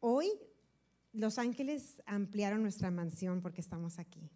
[0.00, 0.30] hoy
[1.12, 4.30] los ángeles ampliaron nuestra mansión porque estamos aquí.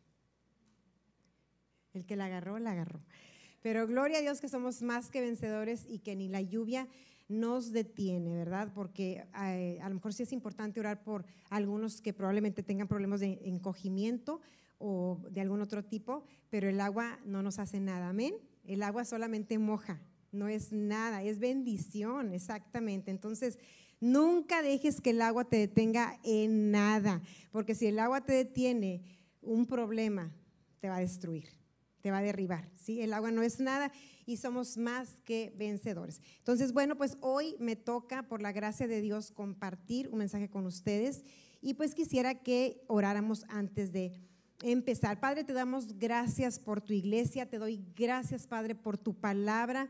[1.92, 3.00] El que la agarró, la agarró.
[3.62, 6.88] Pero gloria a Dios que somos más que vencedores y que ni la lluvia
[7.28, 8.72] nos detiene, ¿verdad?
[8.74, 13.20] Porque eh, a lo mejor sí es importante orar por algunos que probablemente tengan problemas
[13.20, 14.40] de encogimiento
[14.78, 18.34] o de algún otro tipo, pero el agua no nos hace nada, amén.
[18.66, 20.02] El agua solamente moja,
[20.32, 23.10] no es nada, es bendición, exactamente.
[23.10, 23.58] Entonces,
[24.04, 29.02] nunca dejes que el agua te detenga en nada, porque si el agua te detiene,
[29.40, 30.30] un problema
[30.80, 31.48] te va a destruir,
[32.02, 32.68] te va a derribar.
[32.86, 33.90] El agua no es nada
[34.26, 36.20] y somos más que vencedores.
[36.38, 40.66] Entonces, bueno, pues hoy me toca, por la gracia de Dios, compartir un mensaje con
[40.66, 41.24] ustedes
[41.62, 44.12] y pues quisiera que oráramos antes de
[44.62, 45.18] empezar.
[45.18, 49.88] Padre, te damos gracias por tu iglesia, te doy gracias, Padre, por tu palabra.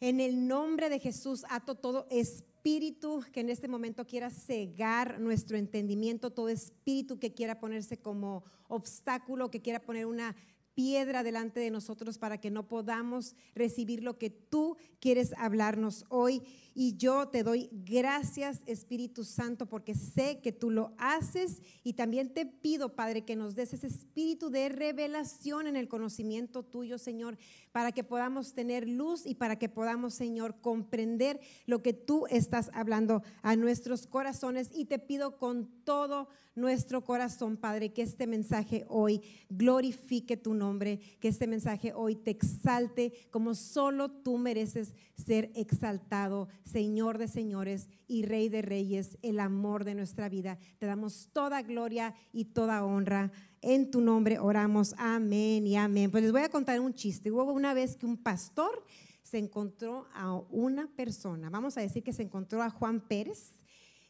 [0.00, 5.56] En el nombre de Jesús, ato todo espíritu que en este momento quiera cegar nuestro
[5.56, 10.34] entendimiento, todo espíritu que quiera ponerse como obstáculo, que quiera poner una
[10.74, 16.42] piedra delante de nosotros para que no podamos recibir lo que tú quieres hablarnos hoy.
[16.74, 21.62] Y yo te doy gracias, Espíritu Santo, porque sé que tú lo haces.
[21.84, 26.64] Y también te pido, Padre, que nos des ese espíritu de revelación en el conocimiento
[26.64, 27.38] tuyo, Señor,
[27.70, 32.70] para que podamos tener luz y para que podamos, Señor, comprender lo que tú estás
[32.74, 34.70] hablando a nuestros corazones.
[34.74, 41.00] Y te pido con todo nuestro corazón, Padre, que este mensaje hoy glorifique tu nombre,
[41.20, 47.88] que este mensaje hoy te exalte como solo tú mereces ser exaltado, Señor de señores
[48.06, 50.58] y Rey de reyes, el amor de nuestra vida.
[50.78, 53.30] Te damos toda gloria y toda honra.
[53.60, 54.94] En tu nombre oramos.
[54.98, 56.10] Amén y amén.
[56.10, 57.30] Pues les voy a contar un chiste.
[57.30, 58.84] Hubo una vez que un pastor
[59.22, 63.54] se encontró a una persona, vamos a decir que se encontró a Juan Pérez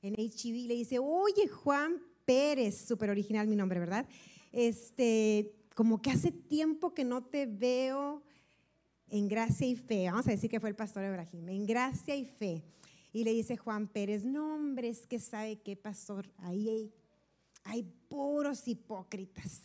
[0.04, 4.06] en HIV le dice, oye Juan Pérez, súper original mi nombre, ¿verdad?
[4.52, 8.22] Este, como que hace tiempo que no te veo
[9.14, 10.10] en gracia y fe.
[10.10, 12.64] Vamos a decir que fue el pastor Ibrahim, en gracia y fe.
[13.12, 16.92] Y le dice Juan Pérez, no hombre, es que sabe qué pastor, ahí hay,
[17.62, 19.62] hay puros hipócritas.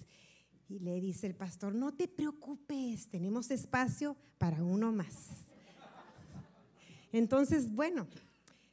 [0.70, 5.48] Y le dice el pastor, no te preocupes, tenemos espacio para uno más.
[7.12, 8.06] Entonces, bueno,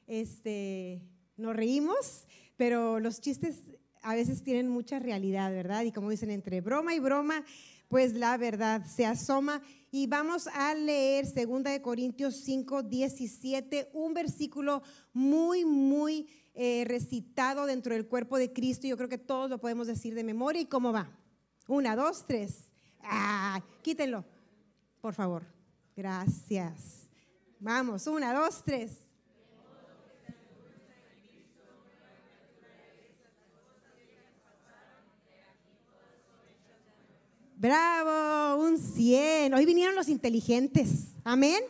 [0.06, 1.00] este,
[1.38, 2.26] nos reímos,
[2.58, 3.62] pero los chistes
[4.02, 5.84] a veces tienen mucha realidad, ¿verdad?
[5.84, 7.46] Y como dicen, entre broma y broma,
[7.88, 9.62] pues la verdad se asoma.
[9.90, 14.82] Y vamos a leer 2 de Corintios 5, 17, un versículo
[15.12, 18.86] muy, muy eh, recitado dentro del cuerpo de Cristo.
[18.86, 20.60] Yo creo que todos lo podemos decir de memoria.
[20.60, 21.10] ¿Y cómo va?
[21.68, 22.70] Una, dos, tres.
[23.02, 24.24] Ah, quítenlo,
[25.00, 25.44] por favor.
[25.96, 27.08] Gracias.
[27.58, 29.05] Vamos, una, dos, tres.
[37.66, 39.52] Bravo, un 100.
[39.52, 41.08] Hoy vinieron los inteligentes.
[41.24, 41.64] Amén.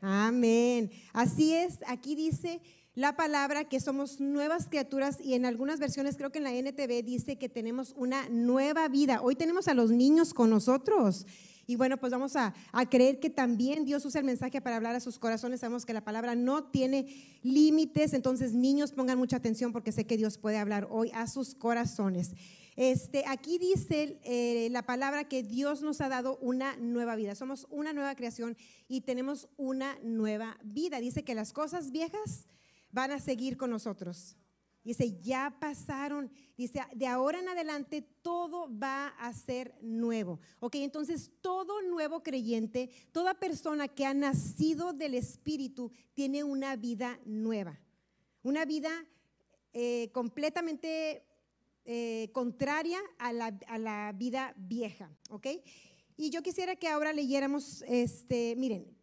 [0.00, 0.90] Amén.
[1.12, 2.62] Así es, aquí dice
[2.94, 7.04] la palabra que somos nuevas criaturas y en algunas versiones, creo que en la NTV
[7.04, 9.20] dice que tenemos una nueva vida.
[9.20, 11.26] Hoy tenemos a los niños con nosotros.
[11.66, 14.94] Y bueno, pues vamos a, a, creer que también Dios usa el mensaje para hablar
[14.94, 15.60] a sus corazones.
[15.60, 17.06] Sabemos que la palabra no tiene
[17.42, 21.54] límites, entonces niños pongan mucha atención porque sé que Dios puede hablar hoy a sus
[21.54, 22.32] corazones.
[22.78, 27.34] Este, aquí dice eh, la palabra que Dios nos ha dado una nueva vida.
[27.34, 28.56] Somos una nueva creación
[28.86, 31.00] y tenemos una nueva vida.
[31.00, 32.46] Dice que las cosas viejas
[32.92, 34.36] van a seguir con nosotros.
[34.84, 36.30] Dice, ya pasaron.
[36.56, 40.38] Dice, de ahora en adelante todo va a ser nuevo.
[40.60, 47.18] Ok, entonces todo nuevo creyente, toda persona que ha nacido del Espíritu tiene una vida
[47.24, 47.80] nueva.
[48.44, 49.04] Una vida
[49.72, 51.24] eh, completamente
[51.90, 55.46] eh, contraria a la, vida vieja, ¿ok?
[56.18, 58.94] Y yo quisiera que ahora leyéramos, este, miren,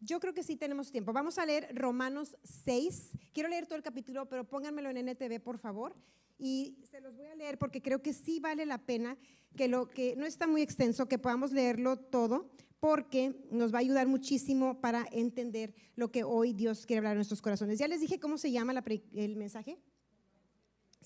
[0.00, 1.14] yo creo que sí tenemos tiempo.
[1.14, 3.12] Vamos a leer Romanos 6.
[3.32, 5.96] Quiero leer todo el capítulo, pero pónganmelo en NTV, por favor.
[6.38, 9.16] Y se los voy a leer porque creo que sí vale la pena
[9.56, 13.80] que lo que no está muy extenso, que podamos leerlo todo, porque nos va a
[13.80, 17.78] ayudar muchísimo para entender lo que hoy Dios quiere hablar en nuestros corazones.
[17.78, 18.74] Ya les dije cómo se llama
[19.14, 19.78] el mensaje.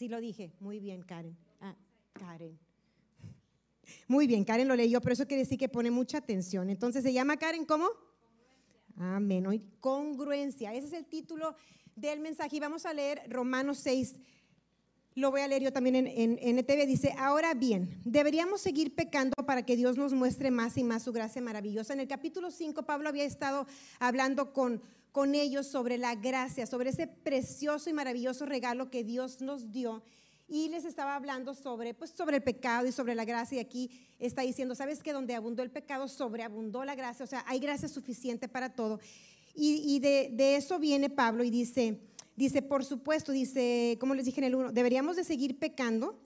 [0.00, 0.50] Sí lo dije.
[0.60, 1.36] Muy bien, Karen.
[1.60, 1.76] Ah,
[2.14, 2.58] Karen.
[4.08, 6.70] Muy bien, Karen lo leyó, pero eso quiere decir que pone mucha atención.
[6.70, 7.86] Entonces, ¿se llama Karen cómo?
[8.96, 9.44] Amén.
[9.78, 10.72] Congruencia.
[10.72, 11.54] Ese es el título
[11.94, 12.56] del mensaje.
[12.56, 14.18] Y vamos a leer Romanos 6.
[15.20, 18.94] Lo voy a leer yo también en, en, en ETV, dice, ahora bien, deberíamos seguir
[18.94, 21.92] pecando para que Dios nos muestre más y más su gracia maravillosa.
[21.92, 23.66] En el capítulo 5, Pablo había estado
[23.98, 24.82] hablando con,
[25.12, 30.02] con ellos sobre la gracia, sobre ese precioso y maravilloso regalo que Dios nos dio.
[30.48, 33.58] Y les estaba hablando sobre, pues, sobre el pecado y sobre la gracia.
[33.58, 37.24] Y aquí está diciendo, ¿sabes que donde abundó el pecado, sobreabundó la gracia?
[37.24, 38.98] O sea, hay gracia suficiente para todo.
[39.54, 42.00] Y, y de, de eso viene Pablo y dice,
[42.40, 46.18] Dice, por supuesto, dice, como les dije en el 1, deberíamos de seguir pecando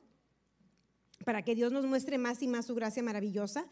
[1.24, 3.66] para que Dios nos muestre más y más su gracia maravillosa.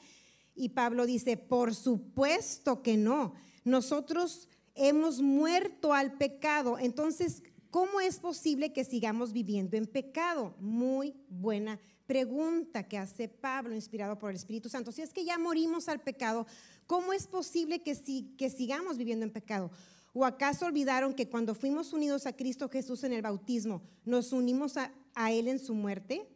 [0.56, 3.35] Y Pablo dice, por supuesto que no.
[3.62, 6.81] Nosotros hemos muerto al pecado.
[6.81, 10.56] Entonces, ¿cómo es posible que sigamos viviendo en pecado?
[10.59, 11.79] Muy buena
[12.09, 14.91] pregunta que hace Pablo, inspirado por el Espíritu Santo.
[14.91, 16.49] Si es que ya morimos al pecado,
[16.89, 19.71] ¿cómo es posible que, si, que sigamos viviendo en pecado?
[20.12, 24.76] ¿O acaso olvidaron que cuando fuimos unidos a Cristo Jesús en el bautismo, nos unimos
[24.76, 24.93] a,
[25.31, 26.29] Él en su muerte?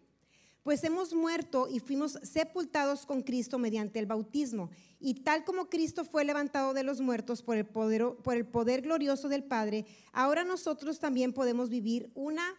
[0.62, 4.70] Pues hemos muerto y fuimos sepultados con Cristo mediante el bautismo.
[4.98, 8.80] Y tal como Cristo fue levantado de los muertos por el, poder, por el poder
[8.80, 12.54] glorioso del Padre, ahora nosotros también podemos vivir una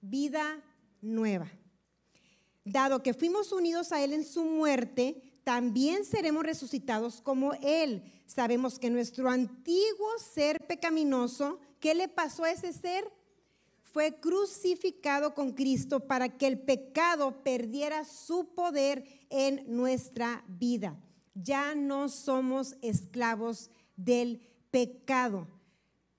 [0.00, 0.62] vida
[1.00, 1.50] nueva.
[2.64, 8.02] Dado que fuimos unidos a Él en su muerte, también seremos resucitados como Él.
[8.26, 13.10] Sabemos que nuestro antiguo ser pecaminoso, ¿qué le pasó a ese ser?
[13.82, 20.98] Fue crucificado con Cristo para que el pecado perdiera su poder en nuestra vida.
[21.34, 24.40] Ya no somos esclavos del
[24.70, 25.46] pecado,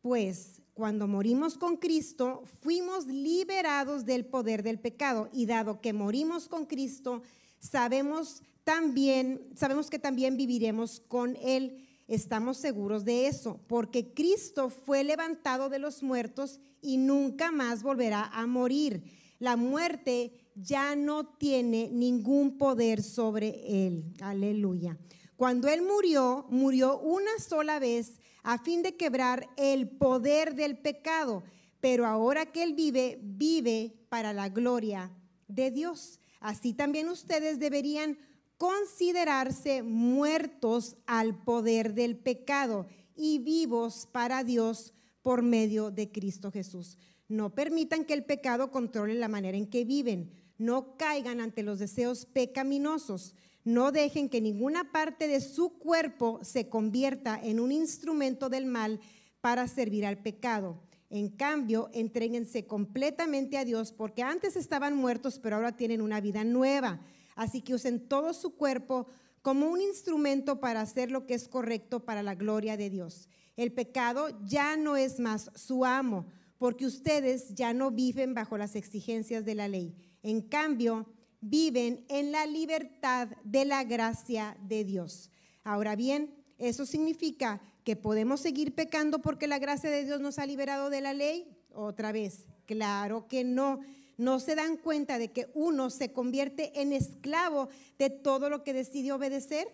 [0.01, 5.29] pues cuando morimos con Cristo, fuimos liberados del poder del pecado.
[5.31, 7.21] Y dado que morimos con Cristo,
[7.59, 11.85] sabemos también, sabemos que también viviremos con Él.
[12.07, 18.25] Estamos seguros de eso, porque Cristo fue levantado de los muertos y nunca más volverá
[18.25, 19.03] a morir.
[19.39, 24.13] La muerte ya no tiene ningún poder sobre Él.
[24.21, 24.97] Aleluya.
[25.35, 31.43] Cuando Él murió, murió una sola vez a fin de quebrar el poder del pecado,
[31.79, 35.11] pero ahora que Él vive, vive para la gloria
[35.47, 36.19] de Dios.
[36.39, 38.17] Así también ustedes deberían
[38.63, 46.97] considerarse muertos al poder del pecado y vivos para Dios por medio de Cristo Jesús.
[47.27, 50.31] No permitan que el pecado controle la manera en que viven.
[50.57, 53.35] No caigan ante los deseos pecaminosos.
[53.65, 59.01] No dejen que ninguna parte de su cuerpo se convierta en un instrumento del mal
[59.41, 60.79] para servir al pecado.
[61.09, 66.45] En cambio, entréguense completamente a Dios porque antes estaban muertos, pero ahora tienen una vida
[66.45, 67.01] nueva.
[67.35, 69.07] Así que usen todo su cuerpo
[69.41, 73.27] como un instrumento para hacer lo que es correcto para la gloria de Dios.
[73.55, 76.25] El pecado ya no es más su amo,
[76.57, 79.93] porque ustedes ya no viven bajo las exigencias de la ley.
[80.23, 81.07] En cambio,
[81.41, 85.29] viven en la libertad de la gracia de Dios.
[85.65, 90.45] Ahora bien, eso significa que podemos seguir pecando porque la gracia de Dios nos ha
[90.45, 91.45] liberado de la ley.
[91.73, 93.81] Otra vez, claro que no
[94.17, 98.73] no se dan cuenta de que uno se convierte en esclavo de todo lo que
[98.73, 99.67] decide obedecer.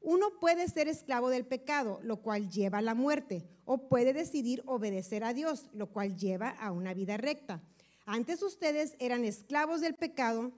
[0.00, 4.62] Uno puede ser esclavo del pecado, lo cual lleva a la muerte, o puede decidir
[4.66, 7.62] obedecer a Dios, lo cual lleva a una vida recta.
[8.06, 10.52] Antes ustedes eran esclavos del pecado,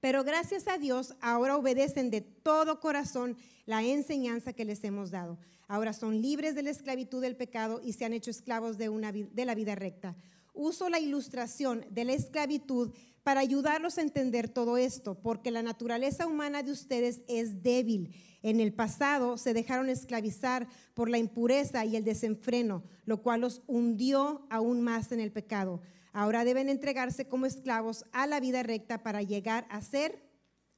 [0.00, 3.36] pero gracias a Dios ahora obedecen de todo corazón
[3.66, 5.38] la enseñanza que les hemos dado.
[5.66, 9.12] Ahora son libres de la esclavitud del pecado y se han hecho esclavos de, una,
[9.12, 10.16] de la vida recta
[10.58, 12.92] uso la ilustración de la esclavitud
[13.22, 18.14] para ayudarlos a entender todo esto, porque la naturaleza humana de ustedes es débil.
[18.42, 23.62] En el pasado se dejaron esclavizar por la impureza y el desenfreno, lo cual los
[23.66, 25.80] hundió aún más en el pecado.
[26.12, 30.22] Ahora deben entregarse como esclavos a la vida recta para llegar a ser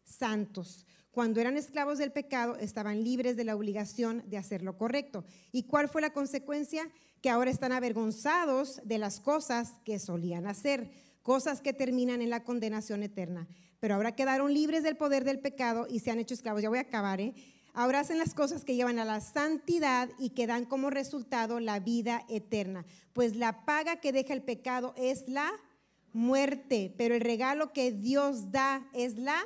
[0.05, 0.87] santos.
[1.11, 5.25] Cuando eran esclavos del pecado, estaban libres de la obligación de hacer lo correcto.
[5.50, 6.90] ¿Y cuál fue la consecuencia?
[7.21, 10.91] Que ahora están avergonzados de las cosas que solían hacer,
[11.23, 13.47] cosas que terminan en la condenación eterna.
[13.79, 16.62] Pero ahora quedaron libres del poder del pecado y se han hecho esclavos.
[16.62, 17.35] Ya voy a acabar, ¿eh?
[17.73, 21.79] Ahora hacen las cosas que llevan a la santidad y que dan como resultado la
[21.79, 22.85] vida eterna.
[23.12, 25.50] Pues la paga que deja el pecado es la
[26.12, 29.41] muerte, pero el regalo que Dios da es la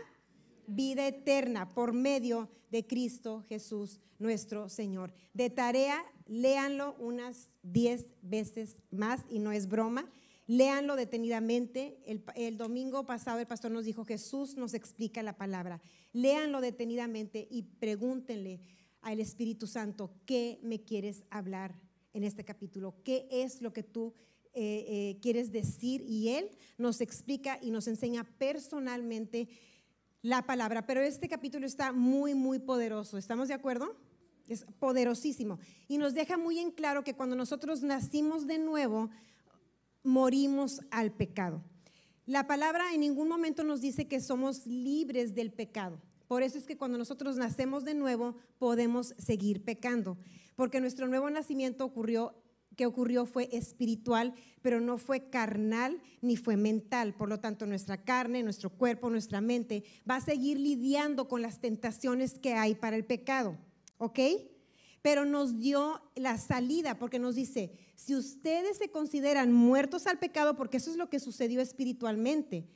[0.67, 5.13] vida eterna por medio de Cristo Jesús nuestro Señor.
[5.35, 10.11] De tarea, léanlo unas diez veces más y no es broma.
[10.47, 11.99] Léanlo detenidamente.
[12.37, 15.81] El, domingo pasado el pastor nos dijo, Jesús nos explica la palabra.
[16.13, 18.61] Léanlo detenidamente y pregúntenle
[19.03, 21.75] al Espíritu Santo, ¿qué me quieres hablar
[22.15, 22.95] en este capítulo?
[23.05, 24.15] ¿Qué es lo que tú
[24.57, 29.49] eh, eh, quieres decir y Él nos explica y nos enseña personalmente
[30.23, 30.87] la palabra.
[30.87, 33.19] Pero este capítulo está muy, muy poderoso.
[33.19, 33.95] ¿Estamos de acuerdo?
[34.49, 35.59] Es poderosísimo.
[35.89, 39.11] Y nos deja muy en claro que cuando nosotros nacimos de nuevo,
[40.03, 41.63] morimos al pecado.
[42.27, 46.01] La palabra en ningún momento nos dice que somos libres del pecado.
[46.27, 50.17] Por eso es que cuando nosotros nacemos de nuevo podemos seguir pecando,
[50.57, 52.35] porque nuestro nuevo nacimiento ocurrió
[52.75, 57.15] que ocurrió fue espiritual, pero no fue carnal ni fue mental.
[57.15, 61.61] Por lo tanto, nuestra carne, nuestro cuerpo, nuestra mente va a seguir lidiando con las
[61.61, 63.57] tentaciones que hay para el pecado.
[63.99, 64.19] ¿Ok?
[65.03, 70.57] Pero nos dio la salida porque nos dice, si ustedes se consideran muertos al pecado,
[70.57, 72.67] porque eso es lo que sucedió espiritualmente,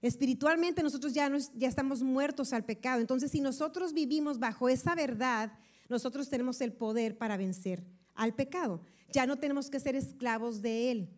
[0.00, 3.00] espiritualmente nosotros ya, ya estamos muertos al pecado.
[3.00, 5.52] Entonces, si nosotros vivimos bajo esa verdad,
[5.88, 8.80] nosotros tenemos el poder para vencer al pecado.
[9.12, 11.08] Ya no tenemos que ser esclavos de él.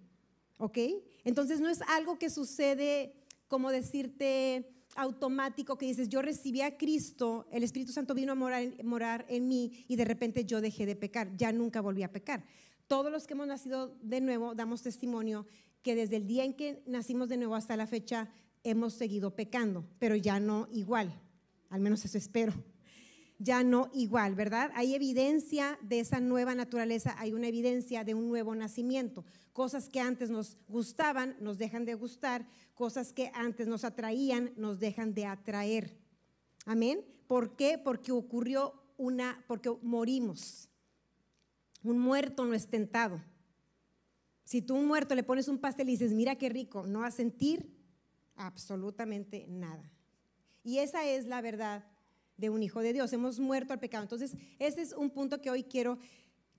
[0.59, 0.79] ¿Ok?
[1.25, 3.15] Entonces no es algo que sucede
[3.49, 8.85] como decirte automático que dices, yo recibí a Cristo, el Espíritu Santo vino a morar,
[8.85, 12.45] morar en mí y de repente yo dejé de pecar, ya nunca volví a pecar.
[12.87, 15.47] Todos los que hemos nacido de nuevo damos testimonio
[15.83, 18.31] que desde el día en que nacimos de nuevo hasta la fecha
[18.63, 21.21] hemos seguido pecando, pero ya no igual,
[21.71, 22.55] al menos eso espero
[23.39, 24.71] ya no igual, ¿verdad?
[24.75, 29.25] Hay evidencia de esa nueva naturaleza, hay una evidencia de un nuevo nacimiento.
[29.53, 34.79] Cosas que antes nos gustaban, nos dejan de gustar, cosas que antes nos atraían, nos
[34.79, 35.97] dejan de atraer.
[36.65, 37.05] Amén.
[37.27, 37.79] ¿Por qué?
[37.79, 40.69] Porque ocurrió una, porque morimos.
[41.83, 43.21] Un muerto no es tentado.
[44.45, 47.09] Si tú un muerto le pones un pastel y dices, mira qué rico, no va
[47.09, 47.75] a sentir
[48.37, 49.91] absolutamente nada.
[50.63, 51.85] Y esa es la verdad
[52.37, 53.13] de un hijo de Dios.
[53.13, 54.03] Hemos muerto al pecado.
[54.03, 55.99] Entonces, ese es un punto que hoy quiero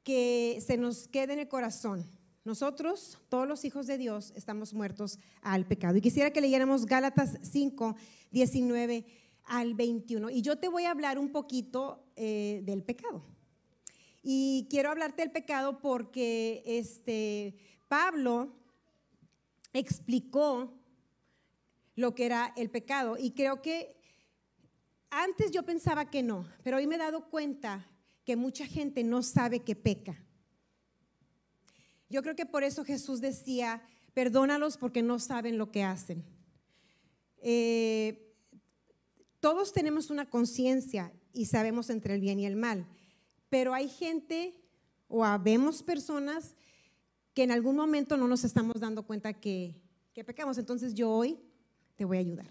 [0.03, 2.05] que se nos quede en el corazón.
[2.43, 5.97] Nosotros, todos los hijos de Dios, estamos muertos al pecado.
[5.97, 7.95] Y quisiera que leyéramos Gálatas 5,
[8.31, 9.05] 19
[9.45, 10.29] al 21.
[10.29, 13.23] Y yo te voy a hablar un poquito eh, del pecado.
[14.21, 17.55] Y quiero hablarte del pecado porque este,
[17.87, 18.53] Pablo
[19.73, 20.71] explicó
[21.95, 23.17] lo que era el pecado.
[23.17, 23.95] Y creo que
[25.09, 27.87] antes yo pensaba que no, pero hoy me he dado cuenta
[28.25, 30.17] que mucha gente no sabe que peca.
[32.09, 33.81] Yo creo que por eso Jesús decía,
[34.13, 36.23] perdónalos porque no saben lo que hacen.
[37.41, 38.33] Eh,
[39.39, 42.87] todos tenemos una conciencia y sabemos entre el bien y el mal,
[43.49, 44.55] pero hay gente
[45.07, 46.55] o habemos personas
[47.33, 49.75] que en algún momento no nos estamos dando cuenta que,
[50.13, 50.57] que pecamos.
[50.57, 51.37] Entonces yo hoy
[51.95, 52.47] te voy a ayudar.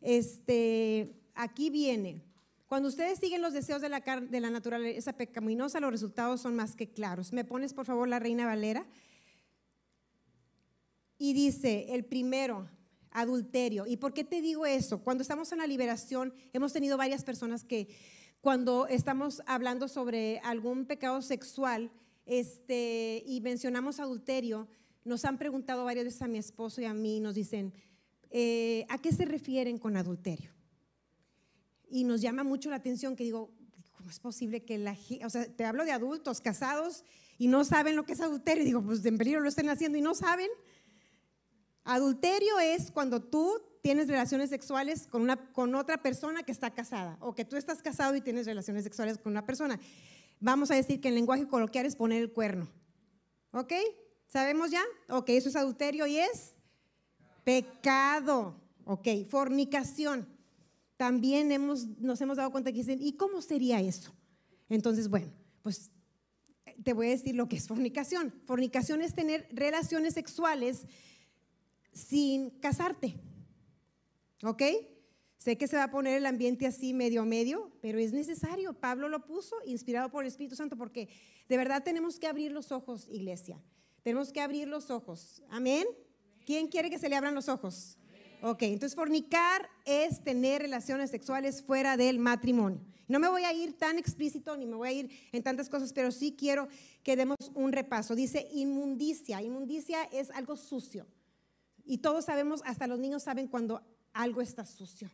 [0.00, 2.22] Este, aquí viene.
[2.66, 6.76] Cuando ustedes siguen los deseos de la, de la naturaleza pecaminosa, los resultados son más
[6.76, 7.32] que claros.
[7.32, 8.86] ¿Me pones, por favor, la Reina Valera?
[11.16, 12.68] Y dice, el primero,
[13.10, 13.86] adulterio.
[13.86, 15.02] ¿Y por qué te digo eso?
[15.02, 17.88] Cuando estamos en la liberación, hemos tenido varias personas que
[18.40, 21.90] cuando estamos hablando sobre algún pecado sexual
[22.26, 24.68] este, y mencionamos adulterio,
[25.04, 27.72] nos han preguntado varias veces a mi esposo y a mí, nos dicen,
[28.30, 30.57] eh, ¿a qué se refieren con adulterio?
[31.90, 33.50] Y nos llama mucho la atención que digo,
[33.92, 37.04] ¿cómo es posible que la o sea, te hablo de adultos casados
[37.38, 38.64] y no saben lo que es adulterio?
[38.64, 40.48] Digo, pues en peligro lo estén haciendo y no saben.
[41.84, 47.16] Adulterio es cuando tú tienes relaciones sexuales con, una, con otra persona que está casada
[47.20, 49.80] o que tú estás casado y tienes relaciones sexuales con una persona.
[50.40, 52.68] Vamos a decir que en lenguaje coloquial es poner el cuerno.
[53.52, 53.72] ¿Ok?
[54.26, 54.82] ¿Sabemos ya?
[55.08, 56.52] Ok, eso es adulterio y es
[57.44, 58.54] pecado.
[58.84, 60.37] Ok, fornicación
[60.98, 64.12] también hemos, nos hemos dado cuenta que dicen, ¿y cómo sería eso?
[64.68, 65.92] Entonces, bueno, pues
[66.82, 68.34] te voy a decir lo que es fornicación.
[68.44, 70.86] Fornicación es tener relaciones sexuales
[71.92, 73.14] sin casarte.
[74.42, 74.62] ¿Ok?
[75.36, 78.74] Sé que se va a poner el ambiente así medio medio, pero es necesario.
[78.74, 81.08] Pablo lo puso inspirado por el Espíritu Santo porque
[81.48, 83.62] de verdad tenemos que abrir los ojos, iglesia.
[84.02, 85.44] Tenemos que abrir los ojos.
[85.48, 85.86] Amén.
[86.44, 87.98] ¿Quién quiere que se le abran los ojos?
[88.40, 92.80] Ok, entonces fornicar es tener relaciones sexuales fuera del matrimonio.
[93.08, 95.92] No me voy a ir tan explícito ni me voy a ir en tantas cosas,
[95.92, 96.68] pero sí quiero
[97.02, 98.14] que demos un repaso.
[98.14, 99.42] Dice inmundicia.
[99.42, 101.06] Inmundicia es algo sucio.
[101.84, 105.10] Y todos sabemos, hasta los niños saben cuando algo está sucio.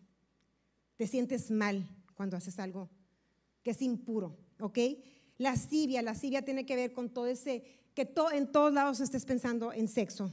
[0.96, 2.90] Te sientes mal cuando haces algo
[3.62, 4.78] que es impuro, ¿ok?
[5.38, 7.64] Lascivia, lascivia tiene que ver con todo ese,
[7.94, 10.32] que en todos lados estés pensando en sexo,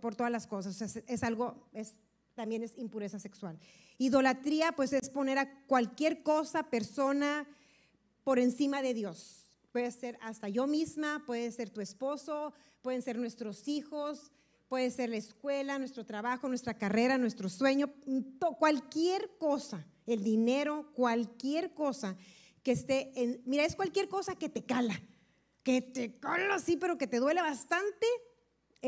[0.00, 0.96] por todas las cosas.
[1.06, 1.94] es, algo, es,
[2.34, 3.58] también es impureza sexual.
[3.98, 7.46] Idolatría, pues es poner a cualquier cosa, persona,
[8.24, 9.52] por encima de Dios.
[9.72, 14.32] puede ser hasta yo misma, puede ser tu esposo, pueden ser nuestros hijos,
[14.68, 17.92] puede ser la escuela, nuestro trabajo, nuestra carrera, nuestro sueño,
[18.58, 22.16] cualquier cosa, el dinero, cualquier cosa
[22.62, 25.00] que esté en, mira, es cualquier cosa que te cala,
[25.62, 28.06] que te cala, sí, pero que te duele bastante,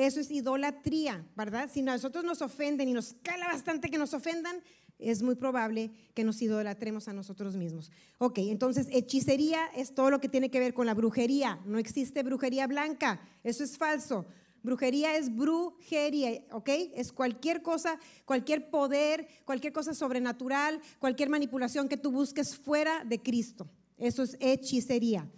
[0.07, 1.71] eso es idolatría, ¿verdad?
[1.73, 4.63] Si nosotros nos ofenden y nos cala bastante que nos ofendan,
[4.99, 7.91] es muy probable que nos idolatremos a nosotros mismos.
[8.19, 11.61] Ok, entonces hechicería es todo lo que tiene que ver con la brujería.
[11.65, 14.27] No existe brujería blanca, eso es falso.
[14.63, 16.69] Brujería es brujería, ¿ok?
[16.95, 23.23] Es cualquier cosa, cualquier poder, cualquier cosa sobrenatural, cualquier manipulación que tú busques fuera de
[23.23, 23.69] Cristo.
[23.97, 25.31] Eso es hechicería.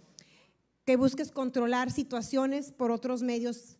[0.85, 3.77] Que busques controlar situaciones por otros medios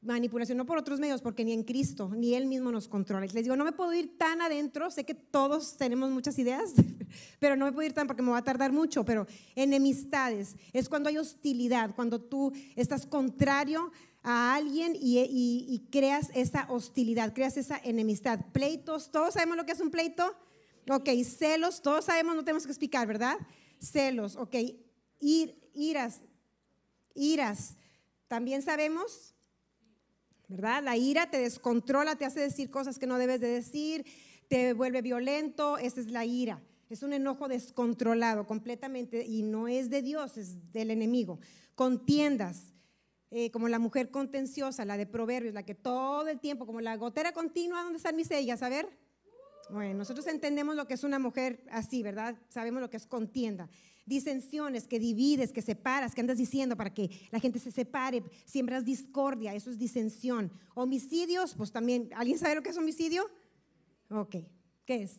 [0.00, 3.26] manipulación, no por otros medios, porque ni en Cristo, ni Él mismo nos controla.
[3.26, 6.74] Les digo, no me puedo ir tan adentro, sé que todos tenemos muchas ideas,
[7.40, 10.88] pero no me puedo ir tan porque me va a tardar mucho, pero enemistades, es
[10.88, 13.90] cuando hay hostilidad, cuando tú estás contrario
[14.28, 18.40] a alguien y, creas esa hostilidad, creas esa enemistad.
[18.52, 20.34] Pleitos, todos sabemos lo que es un pleito.
[20.90, 23.36] Ok, celos, todos sabemos, no tenemos que explicar, ¿verdad?
[23.80, 24.56] Celos, ok.
[25.20, 26.22] Ir, iras,
[27.14, 27.76] iras.
[28.26, 29.35] También sabemos,
[30.48, 30.82] ¿verdad?
[30.82, 34.04] La ira te descontrola, te hace decir cosas que no debes de decir,
[34.48, 36.62] te vuelve violento, esa es la ira.
[36.88, 41.40] Es un enojo descontrolado completamente y no es de Dios, es del enemigo.
[41.74, 42.72] Contiendas,
[43.30, 46.96] eh, como la mujer contenciosa, la de Proverbios, la que todo el tiempo, como la
[46.96, 48.62] gotera continua, ¿dónde están mis ellas?
[48.62, 48.88] A ver.
[49.68, 52.36] Bueno, nosotros entendemos lo que es una mujer así, ¿verdad?
[52.48, 53.68] Sabemos lo que es contienda.
[54.06, 58.84] Disensiones, que divides, que separas, que andas diciendo para que la gente se separe, siembras
[58.84, 60.52] discordia, eso es disensión.
[60.74, 63.28] Homicidios, pues también, ¿alguien sabe lo que es homicidio?
[64.08, 64.36] Ok,
[64.84, 65.16] ¿qué es?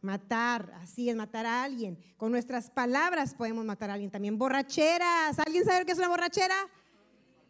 [0.00, 1.98] Matar, así es, matar a alguien.
[2.16, 4.38] Con nuestras palabras podemos matar a alguien también.
[4.38, 6.56] Borracheras, ¿alguien sabe lo que es una borrachera?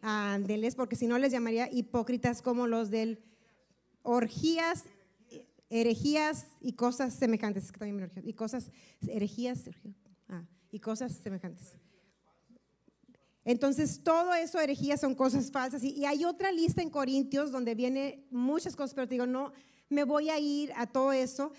[0.01, 3.23] Ándeles, porque si no les llamaría hipócritas como los del
[4.01, 4.83] orgías,
[5.69, 7.71] herejías y cosas semejantes.
[8.23, 8.71] y cosas,
[9.07, 9.69] herejías
[10.29, 11.75] ah, y cosas semejantes.
[13.43, 15.81] Entonces, todo eso, herejías, son cosas falsas.
[15.83, 19.53] Y, y, hay otra lista en Corintios donde viene muchas cosas, pero te digo, no
[19.89, 21.53] me voy a ir a todo eso.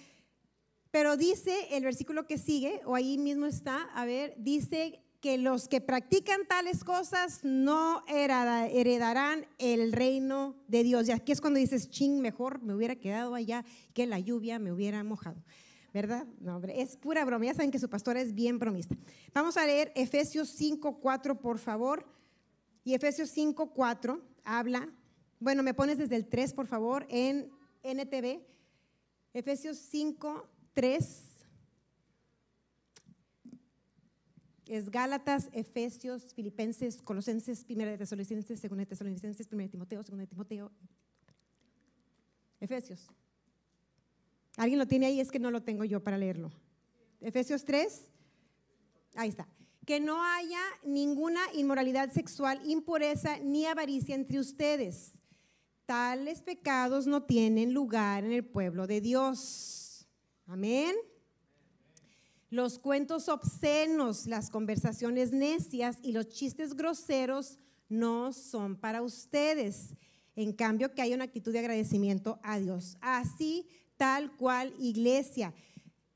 [0.90, 5.66] Pero dice el versículo que sigue, o ahí mismo está, a ver, dice que los
[5.68, 11.08] que practican tales cosas no heredarán el reino de Dios.
[11.08, 14.72] Y aquí es cuando dices, ching, mejor me hubiera quedado allá que la lluvia me
[14.72, 15.42] hubiera mojado.
[15.92, 16.26] ¿Verdad?
[16.40, 17.46] No, hombre, es pura broma.
[17.46, 18.96] Ya saben que su pastor es bien bromista.
[19.32, 22.06] Vamos a leer Efesios 5.4, por favor.
[22.84, 24.88] Y Efesios 5.4 habla,
[25.40, 27.50] bueno, me pones desde el 3, por favor, en
[27.82, 28.40] NTV.
[29.32, 31.27] Efesios 5, 3
[34.68, 40.22] es Gálatas, Efesios, Filipenses, Colosenses, Primera de Tesalonicenses, Segunda de Tesalonicenses, Primera de Timoteo, Segunda
[40.22, 40.70] de Timoteo.
[42.60, 43.08] Efesios.
[44.56, 45.20] ¿Alguien lo tiene ahí?
[45.20, 46.50] Es que no lo tengo yo para leerlo.
[47.20, 48.10] Efesios 3.
[49.14, 49.48] Ahí está.
[49.86, 55.12] Que no haya ninguna inmoralidad sexual, impureza ni avaricia entre ustedes.
[55.86, 59.88] Tales pecados no tienen lugar en el pueblo de Dios
[60.48, 60.96] Amén.
[62.50, 67.58] Los cuentos obscenos, las conversaciones necias y los chistes groseros
[67.88, 69.94] no son para ustedes.
[70.34, 72.96] En cambio, que hay una actitud de agradecimiento a Dios.
[73.00, 75.52] Así, tal cual, iglesia.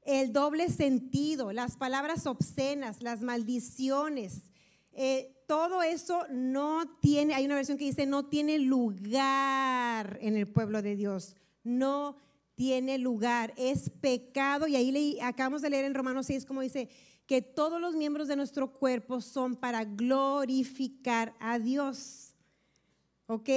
[0.04, 4.50] El doble sentido, las palabras obscenas, las maldiciones,
[4.92, 10.48] eh, todo eso no tiene, hay una versión que dice, no tiene lugar en el
[10.48, 11.36] pueblo de Dios.
[11.62, 12.16] No
[12.62, 14.68] tiene lugar, es pecado.
[14.68, 16.88] Y ahí leí, acabamos de leer en Romanos 6 como dice
[17.26, 22.36] que todos los miembros de nuestro cuerpo son para glorificar a Dios.
[23.26, 23.48] ¿Ok?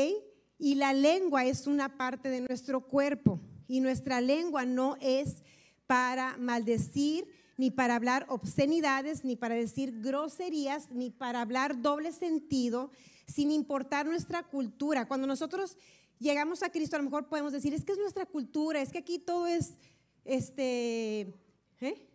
[0.58, 3.40] Y la lengua es una parte de nuestro cuerpo.
[3.68, 5.44] Y nuestra lengua no es
[5.86, 12.90] para maldecir, ni para hablar obscenidades, ni para decir groserías, ni para hablar doble sentido,
[13.28, 15.08] sin importar nuestra cultura.
[15.08, 15.78] Cuando nosotros
[16.20, 19.00] llegamos a Cristo, a lo mejor podemos decir, es que es nuestra cultura, es que
[19.00, 19.76] aquí todo es,
[20.24, 21.34] este,
[21.82, 22.08] ¿eh?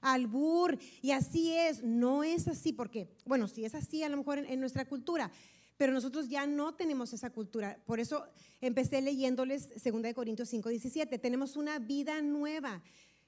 [0.00, 4.38] albur, y así es, no es así, porque, bueno, si es así a lo mejor
[4.38, 5.30] en, nuestra cultura,
[5.76, 7.80] pero nosotros ya no tenemos esa cultura.
[7.84, 8.24] Por eso
[8.60, 11.18] empecé leyéndoles 2 Corintios 5, 17.
[11.18, 12.80] Tenemos una vida nueva.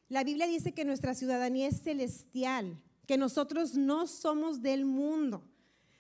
[0.09, 5.42] La Biblia dice que nuestra ciudadanía es celestial, que nosotros no somos del mundo.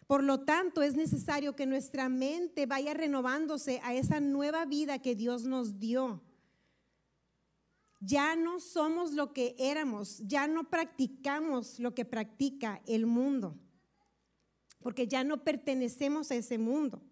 [0.06, 5.16] Por lo tanto, es necesario que nuestra mente vaya renovándose a esa nueva vida que
[5.16, 6.22] Dios nos dio.
[8.00, 13.58] Ya no somos lo que éramos, ya no practicamos lo que practica el mundo,
[14.80, 17.02] porque ya no pertenecemos a ese mundo.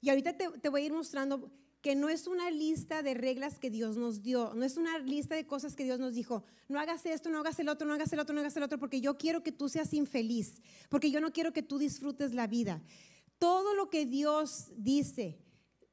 [0.00, 3.70] Y ahorita te, voy a ir mostrando que no es una lista de reglas que
[3.70, 7.06] Dios nos dio, no es una lista de cosas que Dios nos dijo, no hagas
[7.06, 9.16] esto, no hagas el otro, no hagas el otro, no hagas el otro, porque yo
[9.16, 12.82] quiero que tú seas infeliz, porque yo no quiero que tú disfrutes la vida.
[13.38, 15.38] Todo lo que Dios dice,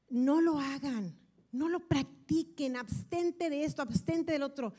[0.08, 1.16] no lo hagan,
[1.52, 4.74] no lo practiquen, abstente de esto, abstente del otro.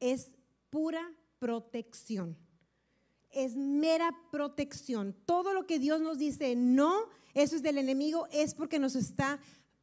[0.00, 0.36] Es
[0.70, 2.36] pura protección.
[3.30, 5.14] Es mera protección.
[5.26, 9.38] Todo lo que Dios nos dice no, eso es del enemigo, es porque nos está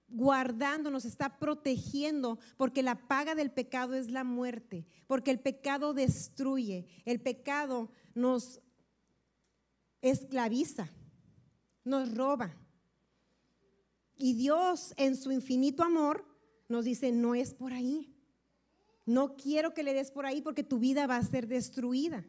[0.07, 5.93] guardando, nos está protegiendo, porque la paga del pecado es la muerte, porque el pecado
[5.93, 8.61] destruye, el pecado nos
[10.01, 10.89] esclaviza,
[11.83, 12.55] nos roba.
[14.17, 16.25] Y Dios en su infinito amor
[16.69, 18.11] nos dice, no es por ahí.
[19.05, 22.25] No quiero que le des por ahí porque tu vida va a ser destruida.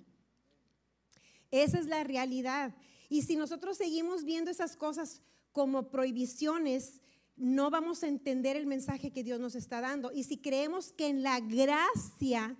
[1.51, 2.75] Esa es la realidad.
[3.09, 7.01] Y si nosotros seguimos viendo esas cosas como prohibiciones,
[7.37, 10.11] no vamos a entender el mensaje que Dios nos está dando.
[10.12, 12.57] Y si creemos que en la gracia,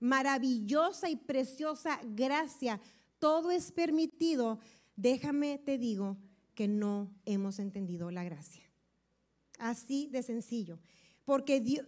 [0.00, 2.80] maravillosa y preciosa gracia,
[3.18, 4.58] todo es permitido,
[4.96, 6.16] déjame te digo
[6.54, 8.64] que no hemos entendido la gracia.
[9.58, 10.78] Así de sencillo.
[11.24, 11.84] Porque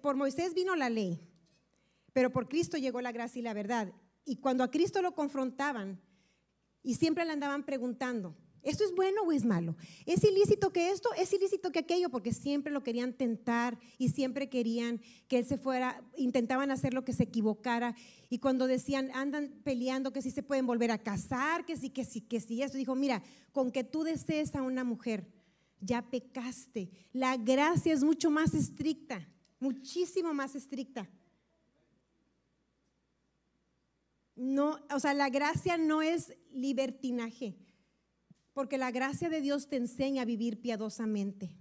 [0.00, 1.20] por Moisés vino la ley,
[2.12, 3.92] pero por Cristo llegó la gracia y la verdad.
[4.24, 6.00] Y cuando a Cristo lo confrontaban
[6.82, 9.76] y siempre le andaban preguntando, ¿esto es bueno o es malo?
[10.06, 11.10] ¿Es ilícito que esto?
[11.16, 12.10] ¿Es ilícito que aquello?
[12.10, 17.04] Porque siempre lo querían tentar y siempre querían que él se fuera, intentaban hacer lo
[17.04, 17.94] que se equivocara.
[18.30, 22.04] Y cuando decían, andan peleando que si se pueden volver a casar, que sí, que
[22.04, 23.22] sí, que sí, eso dijo, mira,
[23.52, 25.26] con que tú desees a una mujer,
[25.80, 26.90] ya pecaste.
[27.12, 31.08] La gracia es mucho más estricta, muchísimo más estricta.
[34.34, 37.54] No, o sea, la gracia no es libertinaje,
[38.52, 41.56] porque la gracia de Dios te enseña a vivir piadosamente.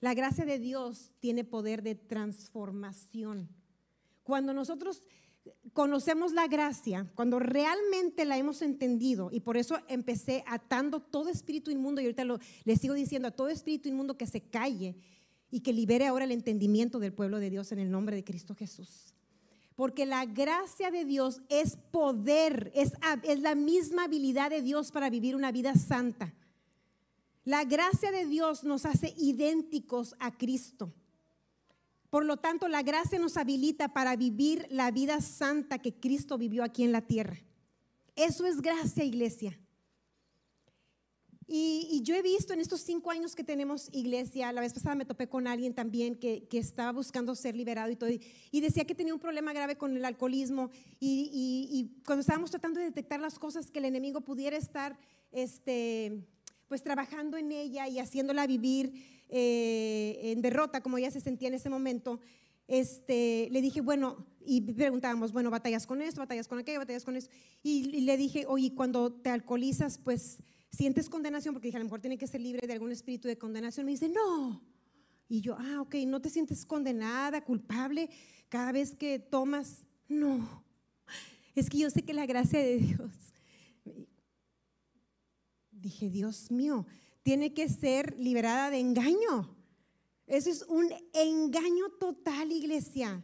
[0.00, 3.48] La gracia de Dios tiene poder de transformación.
[4.22, 5.06] Cuando nosotros
[5.72, 11.70] conocemos la gracia, cuando realmente la hemos entendido, y por eso empecé atando todo espíritu
[11.70, 12.24] inmundo, y ahorita
[12.64, 14.96] le sigo diciendo a todo espíritu inmundo que se calle
[15.50, 18.54] y que libere ahora el entendimiento del pueblo de Dios en el nombre de Cristo
[18.54, 19.14] Jesús.
[19.74, 22.92] Porque la gracia de Dios es poder, es,
[23.40, 26.34] la misma habilidad de Dios para vivir una vida santa.
[27.44, 30.92] La gracia de Dios nos hace idénticos a Cristo.
[32.10, 36.62] Por lo tanto, la gracia nos habilita para vivir la vida santa que Cristo vivió
[36.62, 37.38] aquí en la tierra.
[38.14, 39.58] Eso es gracia, iglesia.
[41.54, 45.04] Y, yo he visto en estos cinco años que tenemos iglesia, la vez pasada me
[45.04, 49.12] topé con alguien también que, estaba buscando ser liberado y todo, y decía que tenía
[49.12, 50.70] un problema grave con el alcoholismo.
[50.98, 54.98] Y, cuando estábamos tratando de detectar las cosas que el enemigo pudiera estar,
[55.30, 56.24] este,
[56.68, 58.94] pues trabajando en ella y haciéndola vivir,
[59.28, 62.18] eh, en derrota, como ella se sentía en ese momento,
[62.66, 67.14] este, le dije, bueno, y preguntábamos, bueno, batallas con esto, batallas con aquello, batallas con
[67.14, 67.28] eso.
[67.62, 70.38] Y, le dije, oye, cuando te alcoholizas, pues
[70.72, 73.38] sientes condenación, porque dije, a lo mejor tiene que ser libre de algún espíritu de
[73.38, 73.86] condenación.
[73.86, 74.60] Me dice, no.
[75.28, 78.10] Y yo, ah, ok, ¿no te sientes condenada, culpable
[78.48, 79.84] cada vez que tomas?
[80.08, 80.64] No.
[81.54, 83.12] Es que yo sé que la gracia de Dios.
[85.70, 86.86] Dije, Dios mío,
[87.22, 89.54] tiene que ser liberada de engaño.
[90.26, 93.22] Eso es un engaño total, iglesia.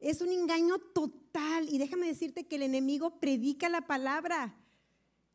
[0.00, 1.68] Es un engaño total.
[1.72, 4.56] Y déjame decirte que el enemigo predica la palabra.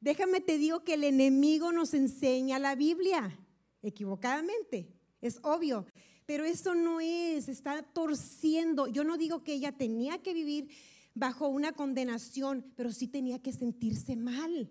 [0.01, 3.37] Déjame te digo que el enemigo nos enseña la Biblia,
[3.81, 4.87] equivocadamente,
[5.21, 5.85] es obvio.
[6.25, 8.87] Pero eso no es, está torciendo.
[8.87, 10.69] Yo no digo que ella tenía que vivir
[11.15, 14.69] bajo una condenación, pero sí tenía que sentirse mal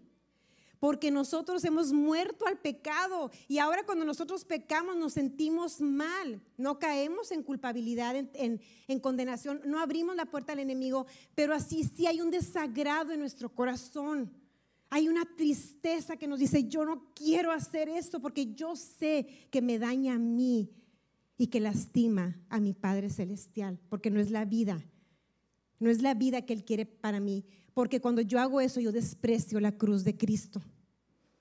[0.81, 6.79] porque nosotros hemos muerto al pecado y ahora cuando nosotros pecamos nos sentimos mal, no
[6.79, 8.61] caemos en culpabilidad, en,
[9.01, 13.49] condenación, no abrimos la puerta al enemigo, pero así sí hay un desagrado en nuestro
[13.53, 14.31] corazón.
[14.91, 19.61] Hay una tristeza que nos dice, yo no quiero hacer esto porque yo sé que
[19.61, 20.71] me daña a mí
[21.37, 24.85] y que lastima a mi Padre Celestial, porque no es la vida,
[25.79, 28.91] no es la vida que Él quiere para mí, porque cuando yo hago eso, yo
[28.91, 30.61] desprecio la cruz de Cristo.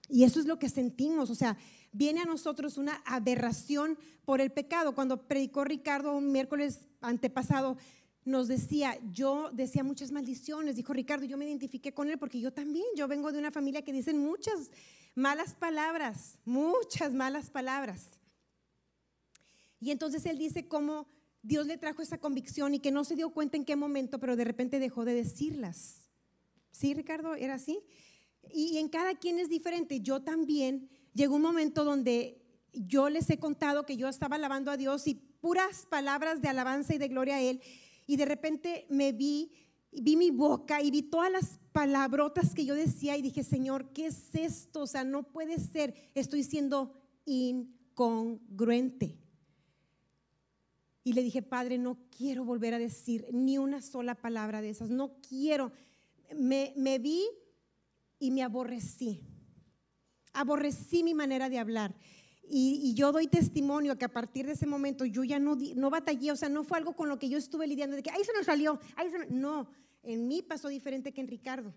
[0.09, 1.57] Y eso es lo que sentimos, o sea,
[1.91, 4.93] viene a nosotros una aberración por el pecado.
[4.93, 7.77] Cuando predicó Ricardo un miércoles antepasado,
[8.27, 12.51] nos decía, yo decía muchas maldiciones, dijo Ricardo, yo me identifiqué con él porque yo
[12.51, 14.69] también, yo vengo de una familia que dicen muchas
[15.15, 18.19] malas palabras, muchas malas palabras.
[19.79, 21.07] Y entonces él dice cómo
[21.41, 24.35] Dios le trajo esa convicción y que no se dio cuenta en qué momento, pero
[24.35, 26.09] de repente dejó de decirlas.
[26.71, 27.33] ¿Sí, Ricardo?
[27.35, 27.79] ¿Era así?
[28.53, 30.01] Y en cada quien es diferente.
[30.01, 34.77] Yo también llegó un momento donde yo les he contado que yo estaba alabando a
[34.77, 37.61] Dios y puras palabras de alabanza y de gloria a Él.
[38.07, 39.51] Y de repente me vi,
[39.91, 44.07] vi mi boca y vi todas las palabrotas que yo decía y dije, Señor, ¿qué
[44.07, 44.81] es esto?
[44.81, 45.93] O sea, no puede ser.
[46.15, 46.93] Estoy siendo
[47.25, 49.19] incongruente.
[51.07, 54.89] Y le dije, Padre, no quiero volver a decir ni una sola palabra de esas,
[54.89, 55.71] no quiero.
[56.35, 57.23] Me, vi
[58.19, 59.21] y me aborrecí.
[60.33, 61.95] Aborrecí mi manera de hablar.
[62.49, 66.31] Y, yo doy testimonio que a partir de ese momento yo ya no, no batallé,
[66.31, 68.33] o sea, no fue algo con lo que yo estuve lidiando de que ahí se
[68.33, 69.67] nos salió, ahí se no,
[70.03, 71.73] en mí pasó diferente que en Ricardo.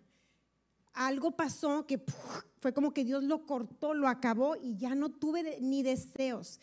[0.93, 2.03] Algo pasó que
[2.61, 6.61] fue como que Dios lo cortó, lo acabó y ya no tuve ni deseos.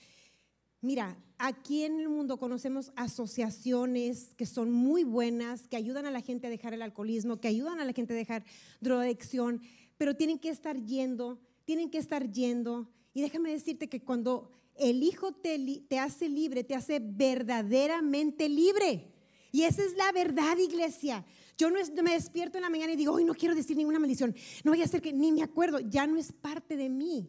[0.81, 6.21] Mira, aquí en el mundo conocemos asociaciones que son muy buenas, que ayudan a la
[6.21, 8.43] gente a dejar el alcoholismo, que ayudan a la gente a dejar
[8.79, 9.61] drogadicción,
[9.97, 12.89] pero tienen que estar yendo, tienen que estar yendo.
[13.17, 19.11] Y déjame decirte que cuando el Hijo te, hace libre, te hace verdaderamente libre.
[19.51, 21.25] Y esa es la verdad, iglesia.
[21.57, 24.35] Yo no me despierto en la mañana y digo, hoy no quiero decir ninguna maldición.
[24.63, 27.27] No voy a hacer que ni me acuerdo, ya no es parte de mí.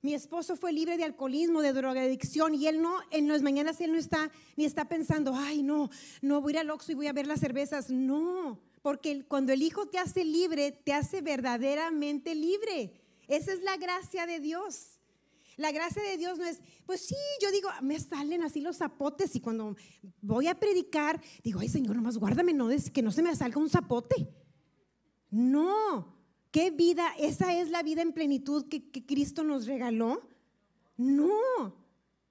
[0.00, 3.92] Mi esposo fue libre de alcoholismo, de drogadicción y él no, en las mañanas él
[3.92, 5.90] no está ni está pensando, ay no,
[6.22, 7.90] no voy a ir al Oxxo y voy a ver las cervezas.
[7.90, 12.99] No, porque cuando el Hijo te hace libre, te hace verdaderamente libre.
[13.30, 14.98] Esa es la gracia de Dios.
[15.56, 19.34] La gracia de Dios no es, pues sí, yo digo, me salen así los zapotes
[19.36, 19.76] y cuando
[20.20, 23.68] voy a predicar, digo, ay Señor, nomás guárdame, no, que no se me salga un
[23.68, 24.28] zapote.
[25.30, 27.12] No, ¿Qué vida?
[27.16, 30.20] ¿Esa es la vida en plenitud que, Cristo nos regaló?
[30.96, 31.76] No,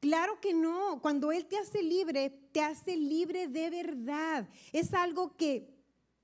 [0.02, 1.00] claro que no.
[1.02, 4.50] Cuando Él te hace libre, te hace libre de verdad.
[4.74, 5.74] Es algo que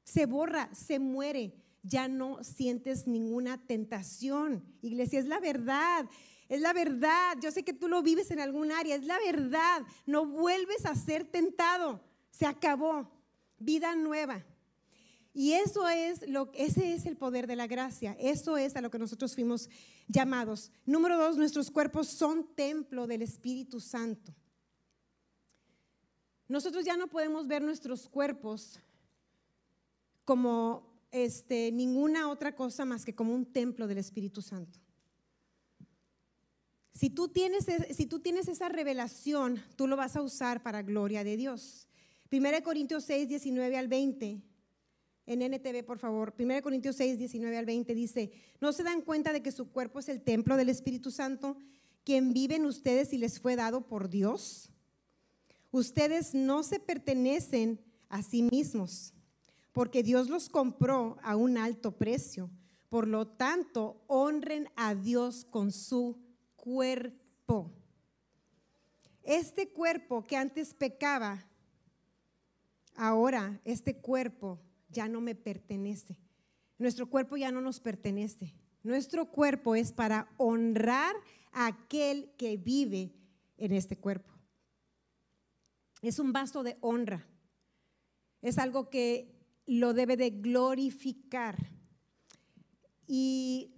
[0.03, 1.53] se borra, se muere.
[1.87, 4.63] Ya no sientes ninguna tentación.
[4.81, 6.09] Iglesia, es la verdad.
[6.49, 7.37] Es la verdad.
[7.41, 8.95] Yo sé que tú lo vives en algún área.
[8.95, 9.83] Es la verdad.
[10.05, 12.01] No vuelves a ser tentado.
[12.31, 13.11] Se acabó.
[13.59, 14.43] Vida nueva.
[15.33, 18.15] Y eso es lo, ese es el poder de la gracia.
[18.19, 19.69] Eso es a lo que nosotros fuimos
[20.07, 20.71] llamados.
[20.85, 24.33] Número dos, nuestros cuerpos son templo del Espíritu Santo.
[26.47, 28.79] Nosotros ya no podemos ver nuestros cuerpos
[30.23, 34.79] como este, ninguna otra cosa más que como un templo del Espíritu Santo.
[36.93, 41.23] Si tú, tienes, si tú tienes esa revelación, tú lo vas a usar para gloria
[41.23, 41.87] de Dios.
[42.31, 44.41] 1 Corintios 6, 19 al 20
[45.27, 46.35] en NTV, por favor.
[46.37, 49.99] 1 Corintios 6, 19 al 20 dice, ¿no se dan cuenta de que su cuerpo
[49.99, 51.57] es el templo del Espíritu Santo,
[52.03, 54.69] quien vive en ustedes y les fue dado por Dios?
[55.71, 59.14] Ustedes no se pertenecen a sí mismos,
[59.75, 62.49] porque Dios los compró a un alto precio.
[62.87, 66.17] Por lo tanto, honren a Dios con su
[66.55, 67.73] cuerpo.
[69.21, 71.45] Este cuerpo que antes pecaba,
[72.95, 76.17] ahora este cuerpo ya no me pertenece.
[76.77, 78.55] Nuestro cuerpo ya no nos pertenece.
[78.81, 81.17] Nuestro cuerpo es para honrar
[81.51, 83.11] a aquel que vive
[83.57, 84.31] en este cuerpo.
[86.01, 87.27] Es un vaso de honra.
[88.41, 89.34] Es algo que
[89.65, 91.55] lo debe de glorificar.
[93.07, 93.71] Y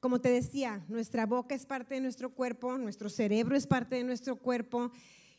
[0.00, 4.04] como te decía, nuestra boca es parte de nuestro cuerpo, nuestro cerebro es parte de
[4.04, 4.90] nuestro cuerpo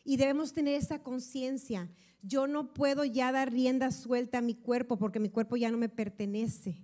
[0.03, 1.89] y debemos tener esa conciencia.
[2.21, 5.77] Yo no puedo ya dar rienda suelta a mi cuerpo porque mi cuerpo ya no
[5.77, 6.81] me pertenece.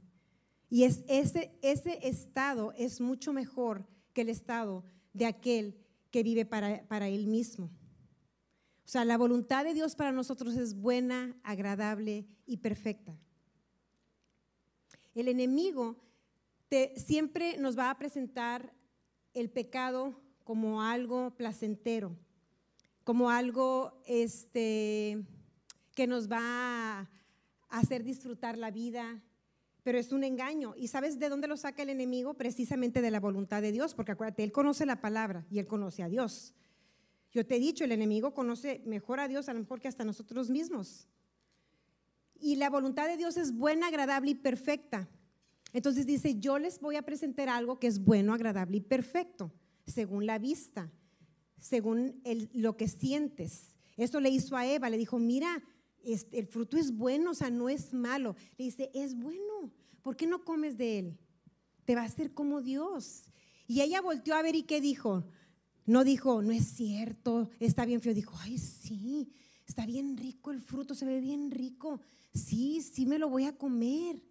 [0.69, 5.75] Y es ese, ese estado es mucho mejor que el estado de aquel
[6.11, 7.71] que vive para, para él mismo.
[8.91, 13.17] O sea, la voluntad de Dios para nosotros es buena, agradable y perfecta.
[15.15, 15.95] El enemigo
[16.67, 18.73] te, siempre nos va a presentar
[19.33, 22.17] el pecado como algo placentero
[23.03, 25.23] como algo este,
[25.95, 27.09] que nos va a
[27.69, 29.23] hacer disfrutar la vida,
[29.83, 30.75] pero es un engaño.
[30.77, 32.35] ¿Y sabes de dónde lo saca el enemigo?
[32.35, 36.03] Precisamente de la voluntad de Dios, porque acuérdate, él conoce la palabra y él conoce
[36.03, 36.53] a Dios.
[37.31, 40.03] Yo te he dicho, el enemigo conoce mejor a Dios a lo mejor que hasta
[40.03, 41.07] nosotros mismos.
[42.39, 45.09] Y la voluntad de Dios es buena, agradable y perfecta.
[45.73, 49.51] Entonces dice, yo les voy a presentar algo que es bueno, agradable y perfecto,
[49.85, 50.91] según la vista
[51.61, 52.21] según
[52.53, 53.77] lo que sientes.
[53.95, 55.63] Eso le hizo a Eva, le dijo, mira,
[56.03, 58.35] el fruto es bueno, o sea, no es malo.
[58.57, 61.17] Le dice, es bueno, ¿por qué no comes de él?
[61.85, 63.25] Te va a hacer como Dios.
[63.67, 65.23] Y ella volteó a ver y qué dijo,
[65.85, 68.13] No dijo, no es cierto, está bien feo.
[68.13, 69.33] Dijo, ay, sí,
[69.67, 72.01] está bien rico el fruto, se ve bien rico.
[72.33, 74.21] Sí, sí me lo voy a comer.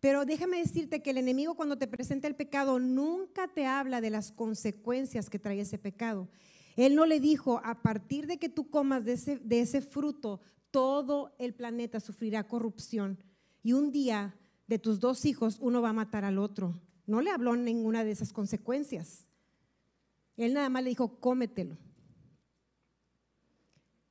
[0.00, 4.10] Pero déjame decirte que el enemigo cuando te presenta el pecado nunca te habla de
[4.10, 6.28] las consecuencias que trae ese pecado.
[6.76, 10.40] Él no le dijo, a partir de que tú comas de ese, de ese fruto,
[10.70, 13.18] todo el planeta sufrirá corrupción.
[13.62, 14.36] Y un día
[14.66, 16.80] de tus dos hijos, uno va a matar al otro.
[17.06, 19.25] No le habló ninguna de esas consecuencias.
[20.36, 21.76] Él nada más le dijo, cómetelo.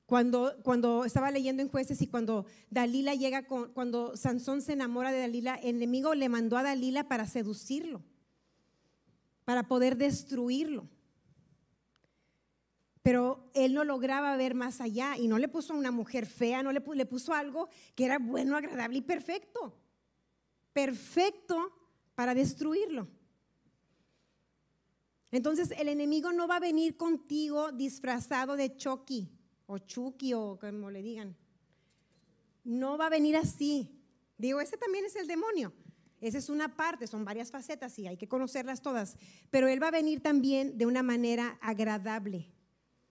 [0.06, 5.12] Cuando, cuando estaba leyendo en jueces y cuando Dalila llega, con, cuando Sansón se enamora
[5.12, 8.04] de Dalila, el enemigo le mandó a Dalila para seducirlo,
[9.46, 10.88] para poder destruirlo.
[13.02, 16.62] Pero él no lograba ver más allá y no le puso a una mujer fea,
[16.62, 19.76] no le, le puso algo que era bueno, agradable y perfecto.
[20.74, 21.72] Perfecto
[22.16, 23.08] para destruirlo.
[25.36, 29.30] Entonces el enemigo no va a venir contigo disfrazado de Chucky
[29.66, 31.36] o Chucky o como le digan.
[32.64, 33.92] No va a venir así.
[34.38, 35.74] Digo, ese también es el demonio.
[36.22, 39.18] Esa es una parte, son varias facetas y hay que conocerlas todas.
[39.52, 42.50] Pero él va a venir también de una manera agradable.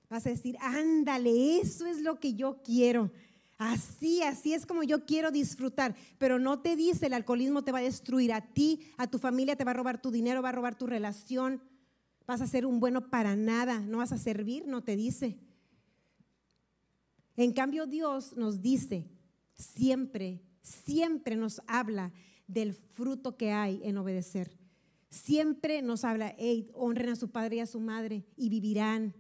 [0.08, 3.12] Vas a decir, ándale, eso es lo que yo quiero.
[3.58, 5.94] Así, así es como yo quiero disfrutar.
[6.16, 9.56] Pero no te dice, el alcoholismo te va a destruir a ti, a tu familia,
[9.56, 11.60] te va a robar tu dinero, va a robar tu relación.
[12.26, 15.38] Vas a ser un bueno para nada, no vas a servir, no te dice.
[17.36, 19.10] En cambio, Dios nos dice,
[19.54, 22.12] siempre, siempre nos habla
[22.46, 24.56] del fruto que hay en obedecer.
[25.10, 29.14] Siempre nos habla, hey, honren a su padre y a su madre y vivirán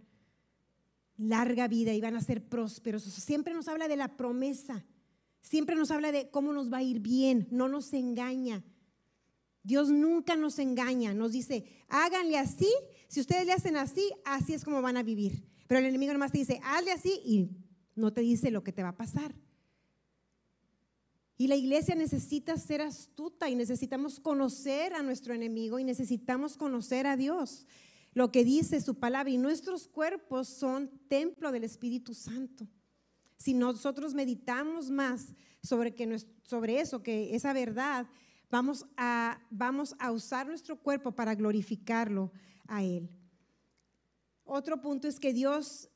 [1.16, 3.02] larga vida y van a ser prósperos.
[3.04, 4.84] Siempre nos habla de la promesa.
[5.40, 7.46] Siempre nos habla de cómo nos va a ir bien.
[7.50, 8.64] No nos engaña.
[9.64, 11.14] Dios nunca nos engaña.
[11.14, 12.68] Nos dice, háganle así.
[13.08, 15.42] Si ustedes le hacen así, así es como van a vivir.
[15.66, 17.50] Pero el enemigo nomás te dice, hazle así y
[17.96, 19.34] no te dice lo que te va a pasar.
[21.36, 27.06] Y la iglesia necesita ser astuta y necesitamos conocer a nuestro enemigo y necesitamos conocer
[27.06, 27.66] a Dios,
[28.12, 29.32] lo que dice su palabra.
[29.32, 32.68] Y nuestros cuerpos son templo del Espíritu Santo.
[33.38, 38.06] Si nosotros meditamos más sobre, que, sobre eso, que esa verdad,
[38.54, 42.30] vamos a, vamos a usar nuestro cuerpo para glorificarlo
[42.68, 43.10] a Él.
[44.44, 45.90] Otro punto es que Dios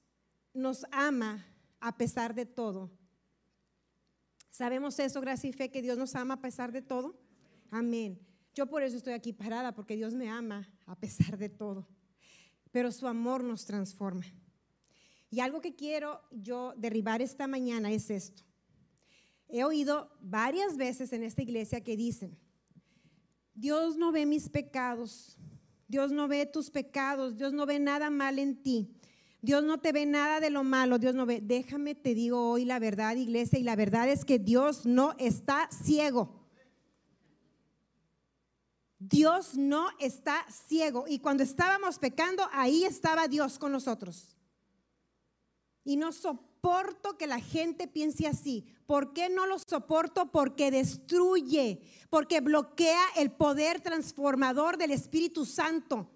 [0.53, 1.47] nos ama
[1.79, 2.91] a pesar de todo.
[4.51, 7.17] ¿Sabemos eso, gracia y fe, que Dios nos ama a pesar de todo?
[7.71, 8.19] Amén.
[8.57, 11.87] Yo por eso estoy aquí parada, porque Dios me ama a pesar de todo.
[12.73, 14.25] Pero su amor nos transforma.
[15.31, 18.43] Y algo que quiero yo derribar esta mañana es esto.
[19.47, 22.37] He oído varias veces en esta iglesia que dicen,
[23.59, 25.37] Dios no ve mis pecados,
[25.89, 28.95] Dios no ve tus pecados, Dios no ve nada mal en ti.
[29.41, 31.41] Dios no te ve nada de lo malo, Dios no ve.
[31.41, 35.69] Déjame, te digo hoy la verdad, iglesia, y la verdad es que Dios no está
[35.73, 36.47] ciego.
[38.99, 41.05] Dios no está ciego.
[41.09, 44.37] Y cuando estábamos pecando, ahí estaba Dios con nosotros.
[45.85, 46.13] Y no
[46.61, 48.65] soporto que la gente piense así.
[48.87, 50.31] ¿Por qué no lo soporto?
[50.31, 56.11] Porque destruye, porque bloquea el poder transformador del Espíritu Santo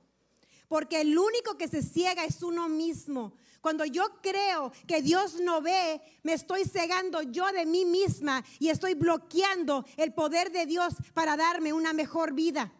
[0.72, 3.34] porque el único que se ciega es uno mismo.
[3.60, 8.70] Cuando yo creo que Dios no ve, me estoy cegando yo de mí misma y
[8.70, 12.72] estoy bloqueando el poder de Dios para darme una mejor vida.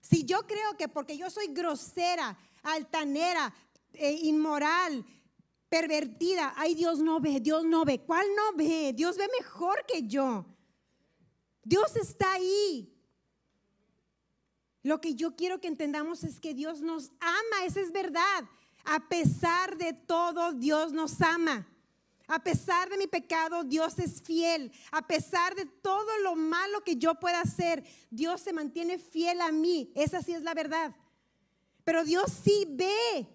[0.00, 3.54] Si yo creo que porque yo soy grosera, altanera,
[3.98, 5.04] eh, inmoral,
[5.68, 8.00] pervertida, ay Dios no ve, Dios no ve.
[8.00, 8.92] ¿Cuál no ve?
[8.94, 10.46] Dios ve mejor que yo.
[11.62, 12.90] Dios está ahí.
[14.82, 18.44] Lo que yo quiero que entendamos es que Dios nos ama, esa es verdad.
[18.84, 21.66] A pesar de todo, Dios nos ama.
[22.26, 24.72] A pesar de mi pecado, Dios es fiel.
[24.92, 29.52] A pesar de todo lo malo que yo pueda hacer, Dios se mantiene fiel a
[29.52, 29.90] mí.
[29.94, 30.94] Esa sí es la verdad.
[31.84, 33.26] Pero Dios sí ve.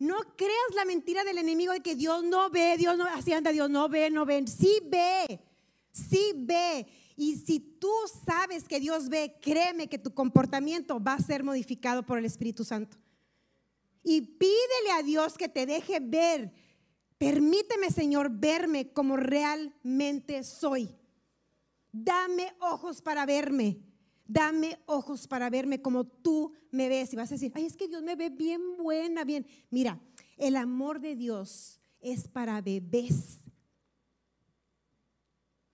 [0.00, 3.52] No creas la mentira del enemigo de que Dios no ve, Dios no, así anda,
[3.52, 4.42] Dios no ve, no ve.
[4.46, 5.38] Sí ve,
[5.92, 6.86] sí ve.
[7.16, 7.92] Y si tú
[8.24, 12.64] sabes que Dios ve, créeme que tu comportamiento va a ser modificado por el Espíritu
[12.64, 12.96] Santo.
[14.02, 16.50] Y pídele a Dios que te deje ver.
[17.18, 20.96] Permíteme, Señor, verme como realmente soy.
[21.92, 23.82] Dame ojos para verme.
[24.32, 27.12] Dame ojos para verme como tú me ves.
[27.12, 29.44] Y vas a decir, ay, es que Dios me ve bien buena, bien.
[29.70, 30.00] Mira,
[30.36, 33.40] el amor de Dios es para bebés.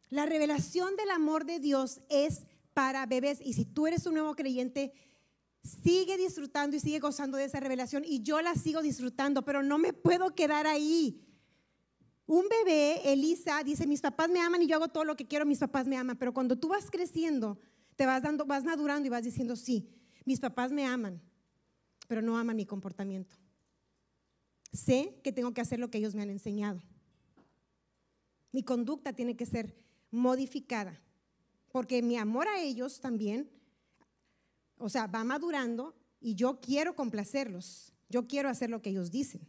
[0.09, 3.41] La revelación del amor de Dios es para bebés.
[3.45, 4.95] Y si tú eres un nuevo creyente,
[5.63, 9.77] sigue disfrutando y sigue gozando de esa revelación y yo la sigo disfrutando, pero no
[9.77, 11.23] me puedo quedar ahí.
[12.25, 15.45] Un bebé, Elisa, dice, mis papás me aman y yo hago todo lo que quiero,
[15.45, 17.59] mis papás me aman, pero cuando tú vas creciendo,
[17.97, 19.89] te vas dando, vas madurando y vas diciendo, sí,
[20.25, 21.21] mis papás me aman,
[22.07, 23.37] pero no aman mi comportamiento.
[24.73, 26.83] Sé que tengo que hacer lo que ellos me han enseñado.
[28.53, 29.75] Mi conducta tiene que ser
[30.11, 31.01] modificada,
[31.73, 33.51] porque mi amor a ellos también,
[34.79, 39.49] o sea, va madurando y yo quiero complacerlos, yo quiero hacer lo que ellos dicen.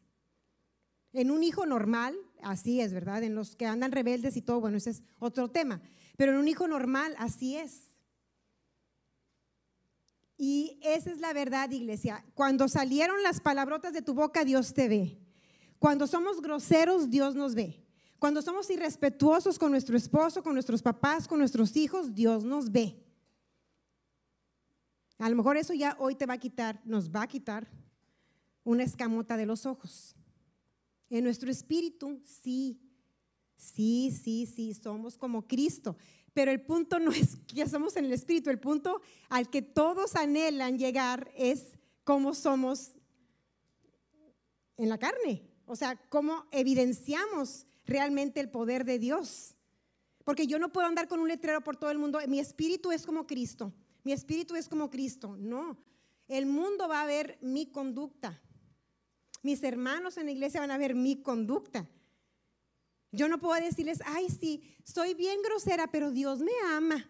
[1.13, 3.23] En un hijo normal, así es, ¿verdad?
[3.23, 5.81] En los que andan rebeldes y todo, bueno, ese es otro tema.
[6.17, 7.96] Pero en un hijo normal, así es.
[10.37, 12.23] Y esa es la verdad, iglesia.
[12.35, 15.17] Cuando salieron las palabrotas de tu boca, Dios te ve.
[15.79, 17.83] Cuando somos groseros, Dios nos ve.
[18.19, 23.03] Cuando somos irrespetuosos con nuestro esposo, con nuestros papás, con nuestros hijos, Dios nos ve.
[25.19, 27.67] A lo mejor eso ya hoy te va a quitar, nos va a quitar
[28.63, 30.15] una escamota de los ojos.
[31.09, 32.79] En nuestro espíritu, sí,
[33.57, 35.97] sí, sí, sí, somos como Cristo.
[36.33, 40.15] Pero el punto no es que somos en el espíritu, el punto al que todos
[40.15, 42.91] anhelan llegar es cómo somos
[44.77, 45.43] en la carne.
[45.65, 49.55] O sea, cómo evidenciamos realmente el poder de Dios.
[50.23, 52.19] Porque yo no puedo andar con un letrero por todo el mundo.
[52.27, 53.73] Mi espíritu es como Cristo.
[54.03, 55.35] Mi espíritu es como Cristo.
[55.37, 55.77] No.
[56.27, 58.41] El mundo va a ver mi conducta.
[59.41, 61.89] Mis hermanos en la iglesia van a ver mi conducta.
[63.11, 67.09] Yo no puedo decirles, ay, sí, soy bien grosera, pero Dios me ama.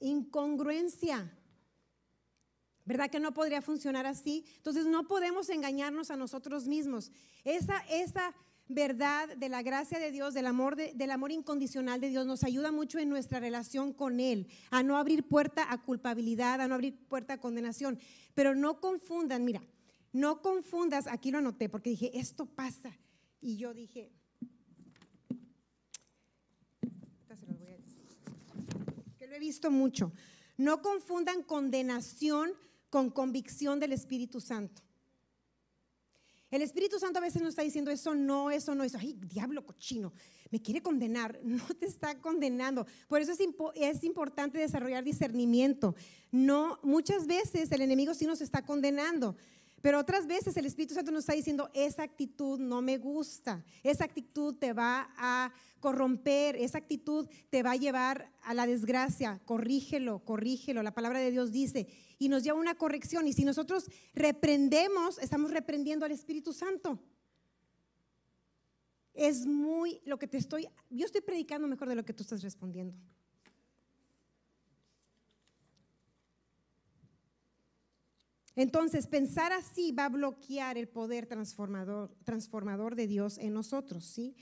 [0.00, 1.32] Incongruencia.
[2.84, 4.44] ¿Verdad que no podría funcionar así?
[4.56, 7.10] Entonces no podemos engañarnos a nosotros mismos.
[7.44, 8.34] Esa, esa
[8.68, 12.72] verdad de la gracia de Dios, del amor, del amor incondicional de Dios, nos ayuda
[12.72, 16.96] mucho en nuestra relación con Él, a no abrir puerta a culpabilidad, a no abrir
[17.08, 17.98] puerta a condenación.
[18.34, 19.62] Pero no confundan, mira,
[20.12, 22.96] no confundas, aquí lo anoté porque dije, esto pasa.
[23.44, 24.10] Y yo dije,
[29.18, 30.12] que lo he visto mucho,
[30.56, 32.52] no confundan condenación
[32.88, 34.80] con convicción del Espíritu Santo.
[36.50, 38.96] El Espíritu Santo a veces nos está diciendo eso no, eso no, eso.
[38.98, 40.14] Ay, diablo cochino,
[40.50, 41.38] me quiere condenar.
[41.44, 42.86] No te está condenando.
[43.08, 43.40] Por eso es,
[43.74, 45.94] es, importante desarrollar discernimiento.
[46.30, 49.36] No, muchas veces el enemigo sí nos está condenando.
[49.84, 54.06] Pero otras veces el Espíritu Santo nos está diciendo, esa actitud no me gusta, esa
[54.06, 60.20] actitud te va a corromper, esa actitud te va a llevar a la desgracia, corrígelo,
[60.20, 60.82] corrígelo.
[60.82, 61.86] La palabra de Dios dice,
[62.18, 63.26] y nos lleva una corrección.
[63.26, 66.98] Y si nosotros reprendemos, estamos reprendiendo al Espíritu Santo.
[69.12, 72.42] Es muy lo que te estoy, yo estoy predicando mejor de lo que tú estás
[72.42, 72.96] respondiendo.
[78.56, 84.36] Entonces, pensar así va a bloquear el poder transformador, de Dios en nosotros, ¿sí?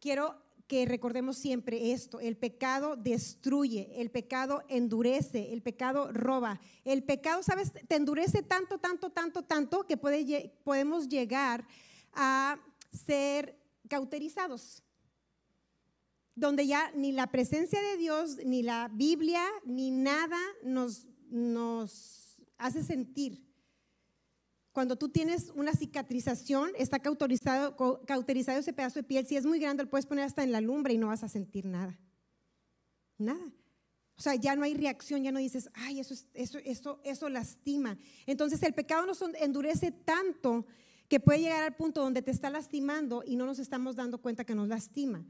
[0.00, 0.36] Quiero
[0.68, 6.60] que recordemos siempre esto, el pecado destruye, el pecado endurece, el pecado roba.
[6.84, 7.72] El pecado, ¿sabes?
[7.72, 11.66] Te endurece tanto, tanto, tanto, tanto que podemos llegar
[12.12, 12.60] a
[12.92, 13.58] ser
[13.88, 14.82] cauterizados,
[16.34, 22.17] donde ya ni la presencia de Dios, ni la Biblia, ni nada nos, nos
[22.58, 23.46] hace sentir.
[24.72, 27.74] Cuando tú tienes una cicatrización, está cauterizado,
[28.58, 29.26] ese pedazo de piel.
[29.26, 31.28] Si es muy grande, lo puedes poner hasta en la lumbre y no vas a
[31.28, 31.98] sentir nada.
[33.16, 33.52] Nada.
[34.16, 37.96] O sea, ya no hay reacción, ya no dices, ay, eso, eso, eso, eso lastima.
[38.26, 40.66] Entonces el pecado nos endurece tanto
[41.08, 44.44] que puede llegar al punto donde te está lastimando y no nos estamos dando cuenta
[44.44, 45.24] que nos lastima.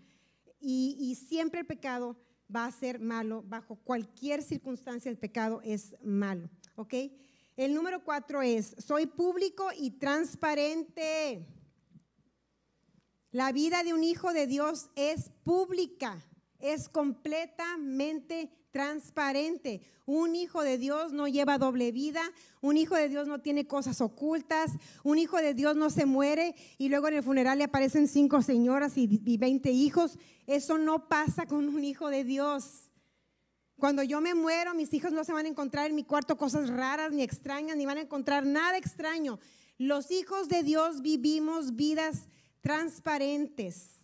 [0.60, 2.16] Y siempre el pecado
[2.54, 6.50] va a ser malo, bajo cualquier circunstancia el pecado es malo.
[6.78, 6.94] ¿Ok?
[7.56, 11.44] El número cuatro es, soy público y transparente.
[13.32, 16.24] La vida de un hijo de Dios es pública,
[16.60, 19.82] es completamente transparente.
[20.06, 22.22] Un hijo de Dios no lleva doble vida,
[22.60, 24.70] un hijo de Dios no tiene cosas ocultas,
[25.02, 28.40] un hijo de Dios no se muere y luego en el funeral le aparecen cinco
[28.40, 30.16] señoras y veinte hijos.
[30.46, 32.87] Eso no pasa con un hijo de Dios.
[33.78, 36.68] Cuando yo me muero, mis hijos no se van a encontrar en mi cuarto cosas
[36.68, 39.38] raras ni extrañas, ni van a encontrar nada extraño.
[39.78, 42.26] Los hijos de Dios vivimos vidas
[42.60, 44.00] transparentes.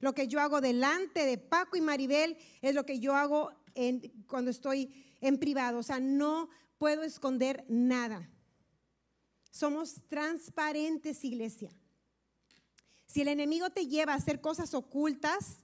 [0.00, 3.52] Lo que yo hago delante de Paco y Maribel es lo que yo hago
[4.26, 5.78] cuando estoy en privado.
[5.78, 8.28] O sea, no puedo esconder nada.
[9.52, 11.70] Somos transparentes, iglesia.
[13.06, 15.58] Si el enemigo te lleva a hacer cosas ocultas,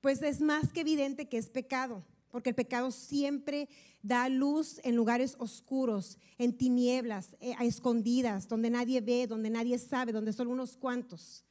[0.00, 3.68] pues es más que evidente que es pecado porque el pecado siempre
[4.02, 9.78] da luz en lugares oscuros, en tinieblas, eh, a escondidas, donde nadie ve, donde nadie
[9.78, 11.44] sabe, donde son unos cuantos.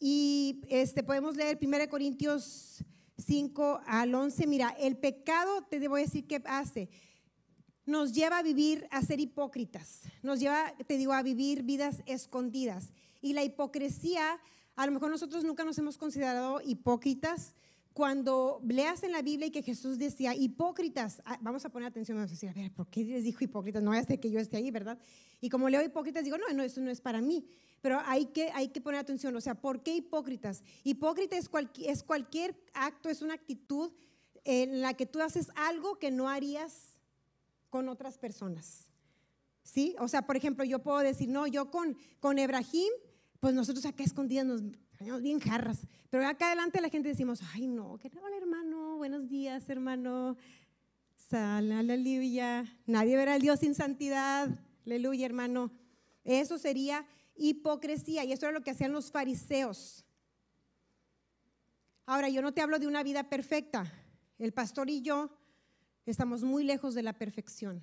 [0.00, 2.84] Y este, podemos leer 1 Corintios
[3.16, 4.46] 5 al 11.
[4.48, 6.90] Mira, el pecado, te debo decir qué hace.
[7.86, 10.00] Nos lleva a vivir, a ser hipócritas.
[10.20, 12.92] Nos lleva, te digo, a vivir vidas escondidas.
[13.22, 14.40] Y la hipocresía,
[14.74, 17.54] a lo mejor nosotros nunca nos hemos considerado hipócritas,
[17.94, 22.18] cuando leas en la Biblia y que Jesús decía hipócritas, ah, vamos a poner atención,
[22.18, 23.84] vamos a decir, a ver, ¿por qué les dijo hipócritas?
[23.84, 24.98] No voy a que yo esté ahí, ¿verdad?
[25.40, 27.46] Y como leo hipócritas, digo, no, no, eso no es para mí.
[27.80, 30.64] Pero hay que, hay que poner atención, o sea, ¿por qué hipócritas?
[30.82, 31.48] Hipócrita es,
[31.84, 33.92] es cualquier acto, es una actitud
[34.42, 36.98] en la que tú haces algo que no harías
[37.70, 38.90] con otras personas.
[39.62, 39.94] ¿Sí?
[40.00, 42.92] O sea, por ejemplo, yo puedo decir, no, yo con, con Ebrahim,
[43.38, 44.62] pues nosotros acá escondidas nos
[45.20, 45.86] bien jarras.
[46.10, 50.36] Pero acá adelante la gente decimos, ay no, que hola hermano, buenos días hermano,
[51.16, 52.64] sal, aleluya.
[52.86, 54.48] Nadie verá al Dios sin santidad,
[54.86, 55.72] aleluya hermano.
[56.24, 60.04] Eso sería hipocresía y eso era lo que hacían los fariseos.
[62.06, 63.90] Ahora, yo no te hablo de una vida perfecta.
[64.38, 65.30] El pastor y yo
[66.04, 67.82] estamos muy lejos de la perfección.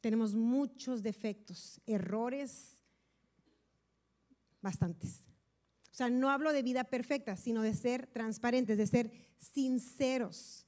[0.00, 2.80] Tenemos muchos defectos, errores,
[4.60, 5.27] bastantes.
[5.98, 10.64] Sea, no hablo de vida perfecta, sino de ser transparentes, de ser sinceros.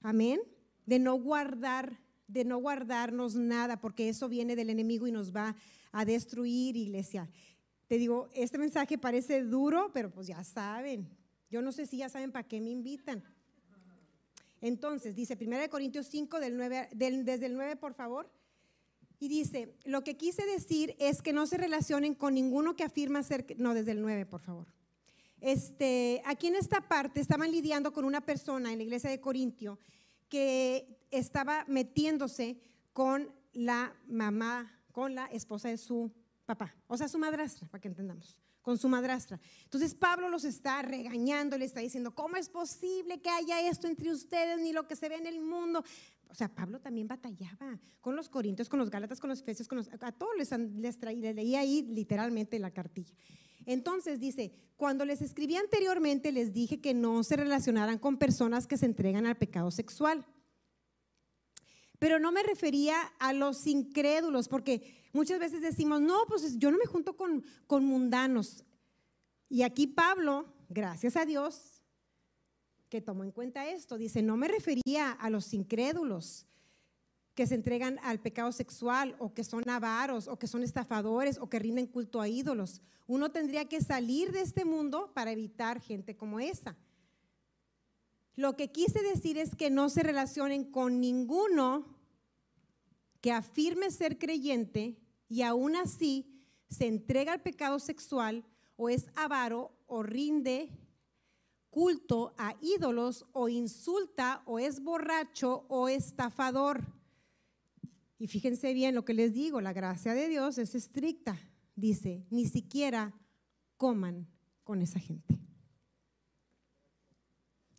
[0.00, 0.40] Amén.
[0.86, 5.54] De no guardar, de no guardarnos nada, porque eso viene del enemigo y nos va
[5.92, 7.28] a destruir, iglesia.
[7.88, 11.14] Te digo, este mensaje parece duro, pero pues ya saben.
[11.50, 13.22] Yo no sé si ya saben para qué me invitan.
[14.62, 18.32] Entonces, dice 1 Corintios 5, del 9, desde el 9, por favor.
[19.20, 23.22] Y dice, lo que quise decir es que no se relacionen con ninguno que afirma
[23.22, 24.66] ser, no, desde el 9, por favor.
[25.42, 29.78] Este, aquí en esta parte estaban lidiando con una persona en la iglesia de Corintio
[30.30, 32.58] que estaba metiéndose
[32.94, 36.10] con la mamá, con la esposa de su
[36.56, 39.38] papá, o sea, su madrastra, para que entendamos, con su madrastra.
[39.62, 44.10] Entonces Pablo los está regañando, le está diciendo, ¿cómo es posible que haya esto entre
[44.10, 45.84] ustedes, ni lo que se ve en el mundo?
[46.28, 49.78] O sea, Pablo también batallaba con los corintios, con los gálatas, con los efesios, con
[49.78, 53.14] a todos les, les traía, leía ahí literalmente la cartilla.
[53.64, 58.76] Entonces dice, cuando les escribí anteriormente les dije que no se relacionaran con personas que
[58.76, 60.26] se entregan al pecado sexual.
[62.00, 66.78] Pero no me refería a los incrédulos, porque muchas veces decimos, no, pues yo no
[66.78, 68.64] me junto con, con mundanos.
[69.50, 71.82] Y aquí Pablo, gracias a Dios,
[72.88, 73.98] que tomó en cuenta esto.
[73.98, 76.46] Dice, no me refería a los incrédulos
[77.34, 81.50] que se entregan al pecado sexual o que son avaros o que son estafadores o
[81.50, 82.80] que rinden culto a ídolos.
[83.06, 86.76] Uno tendría que salir de este mundo para evitar gente como esa.
[88.36, 91.98] Lo que quise decir es que no se relacionen con ninguno
[93.20, 96.26] que afirme ser creyente y aún así
[96.68, 98.44] se entrega al pecado sexual
[98.76, 100.70] o es avaro o rinde
[101.70, 106.84] culto a ídolos o insulta o es borracho o estafador.
[108.18, 111.38] Y fíjense bien lo que les digo, la gracia de Dios es estricta.
[111.74, 113.14] Dice, ni siquiera
[113.76, 114.28] coman
[114.64, 115.40] con esa gente.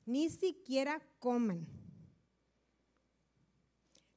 [0.06, 1.68] Ni siquiera coman.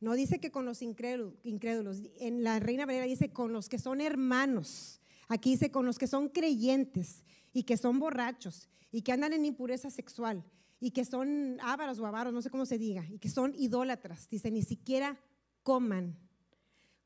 [0.01, 2.03] No dice que con los incrédulos.
[2.19, 5.01] En la Reina Valera dice con los que son hermanos.
[5.29, 9.47] Aquí dice con los que son creyentes y que son borrachos y que andan en
[9.47, 10.45] impureza sexual
[10.79, 14.29] y que son ávaros o avaros, no sé cómo se diga, y que son idólatras.
[14.29, 15.19] Dice, ni siquiera
[15.63, 16.19] coman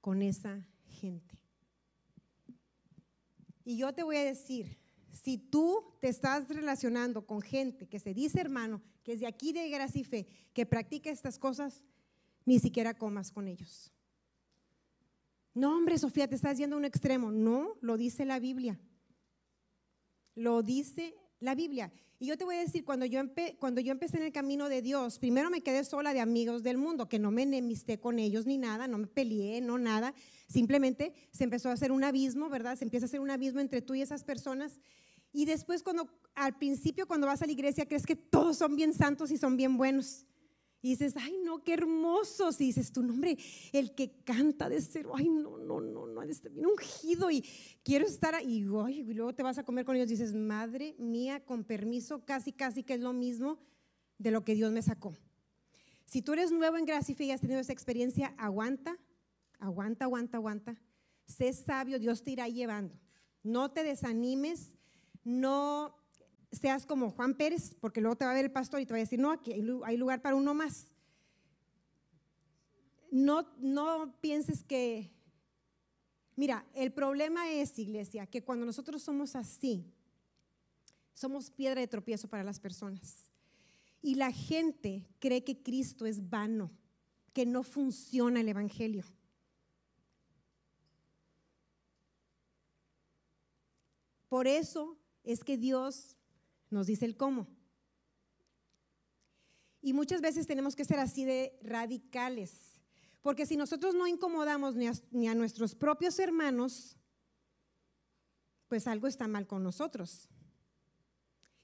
[0.01, 1.39] con esa gente.
[3.65, 4.79] Y yo te voy a decir,
[5.13, 9.53] si tú te estás relacionando con gente que se dice hermano, que es de aquí
[9.53, 11.85] de gracia y fe, que practica estas cosas,
[12.45, 13.93] ni siquiera comas con ellos.
[15.55, 17.33] No, hombre, Sofía, te estás yendo a un extremo.
[17.33, 18.79] No, lo dice la Biblia.
[20.35, 21.93] Lo dice la Biblia.
[22.21, 23.21] Y yo te voy a decir, cuando yo,
[23.59, 26.77] cuando yo empecé en el camino de Dios, primero me quedé sola de amigos del
[26.77, 30.15] mundo, que no me enemisté con ellos ni nada, no me peleé, no nada.
[30.49, 32.77] Simplemente se empezó a hacer un abismo, ¿verdad?
[32.77, 34.81] Se empieza a hacer un abismo entre tú y esas personas.
[35.33, 38.93] Y después cuando, al principio cuando vas a la iglesia, crees que todos son bien
[38.93, 40.27] santos y son bien buenos.
[40.81, 42.61] Y dices, ay, no, qué hermosos.
[42.61, 43.37] Y dices, tu nombre,
[43.73, 47.45] el que canta de ser, ay, no, no, no, no, este bien ungido y
[47.83, 48.59] quiero estar ahí.
[48.59, 50.09] Y, y luego te vas a comer con ellos.
[50.09, 53.59] Dices, madre mía, con permiso, casi, casi que es lo mismo
[54.19, 55.17] de lo que Dios me sacó.
[56.05, 58.97] Si tú eres nuevo en gracia y has tenido esa experiencia, aguanta,
[59.59, 60.81] aguanta, aguanta, aguanta.
[61.27, 62.99] Sé sabio, Dios te irá llevando.
[63.43, 64.75] No te desanimes,
[65.25, 65.98] no
[66.53, 68.99] seas como Juan Pérez, porque luego te va a ver el pastor y te va
[68.99, 70.87] a decir, no, aquí hay lugar para uno más.
[73.11, 75.11] No, no pienses que,
[76.37, 79.87] mira, el problema es, iglesia, que cuando nosotros somos así,
[81.15, 83.31] somos piedra de tropiezo para las personas.
[84.01, 86.71] Y la gente cree que Cristo es vano,
[87.33, 89.05] que no funciona el Evangelio.
[94.29, 96.18] Por eso es que Dios
[96.71, 97.49] nos dice el cómo.
[99.81, 102.79] Y muchas veces tenemos que ser así de radicales,
[103.23, 106.97] porque si nosotros no incomodamos ni a, nuestros propios hermanos,
[108.69, 110.29] pues algo está mal con nosotros.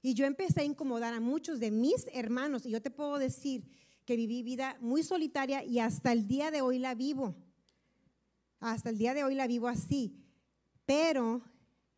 [0.01, 3.67] Y yo empecé a incomodar a muchos de mis hermanos, y yo te puedo decir
[4.05, 7.35] que viví vida muy solitaria y hasta el día de hoy la vivo.
[8.59, 10.15] Hasta el día de hoy la vivo así.
[10.85, 11.41] Pero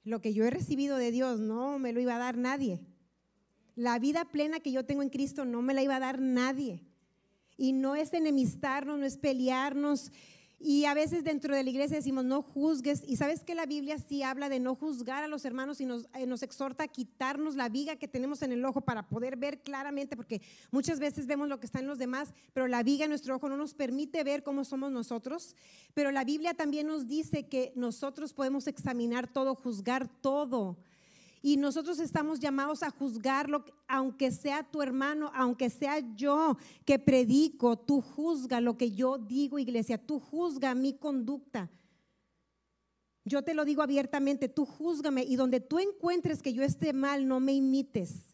[0.04, 2.82] lo que yo he recibido de Dios no me lo iba a dar nadie.
[3.78, 6.84] La vida plena que yo tengo en Cristo no me la iba a dar nadie.
[7.58, 10.12] Y no es enemistarnos, no es pelearnos,
[10.60, 13.04] y a veces dentro de la iglesia decimos, no juzgues.
[13.06, 16.08] Y sabes que la Biblia sí habla de no juzgar a los hermanos y nos,
[16.16, 19.62] eh, nos, exhorta a quitarnos la viga que tenemos en el ojo para poder ver
[19.62, 23.10] claramente, porque muchas veces vemos lo que está en los demás, pero la viga en
[23.10, 25.56] nuestro ojo no nos permite ver cómo somos nosotros.
[25.94, 30.78] Pero la Biblia también nos dice que nosotros podemos examinar todo, juzgar todo.
[31.42, 37.78] Y nosotros estamos llamados a juzgarlo, aunque sea tu hermano, aunque sea yo que predico,
[37.78, 41.70] tú juzga lo que yo digo, iglesia, tú juzga mi conducta.
[43.24, 47.28] Yo te lo digo abiertamente, tú júzgame y donde tú encuentres que yo esté mal,
[47.28, 48.34] no me imites.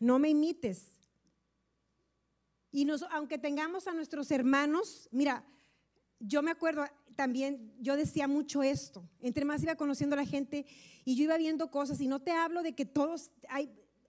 [0.00, 0.98] No me imites.
[2.70, 5.44] Y aunque tengamos a nuestros hermanos, mira,
[6.20, 6.84] yo me acuerdo
[7.18, 10.64] también, yo decía mucho esto, entre más iba conociendo a la gente
[11.04, 13.68] y yo iba viendo cosas y no te hablo de que todos, hay,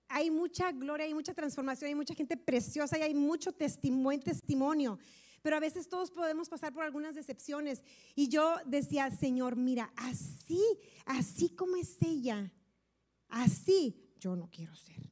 [0.10, 5.00] hay mucha gloria, hay mucha transformación, hay mucha gente preciosa y hay mucho testimonio, testimonio.
[5.42, 7.82] Pero a veces todos podemos pasar por algunas decepciones.
[8.14, 10.62] Y yo decía, Señor, mira, así,
[11.04, 12.54] así como es ella,
[13.28, 15.10] así yo no quiero ser.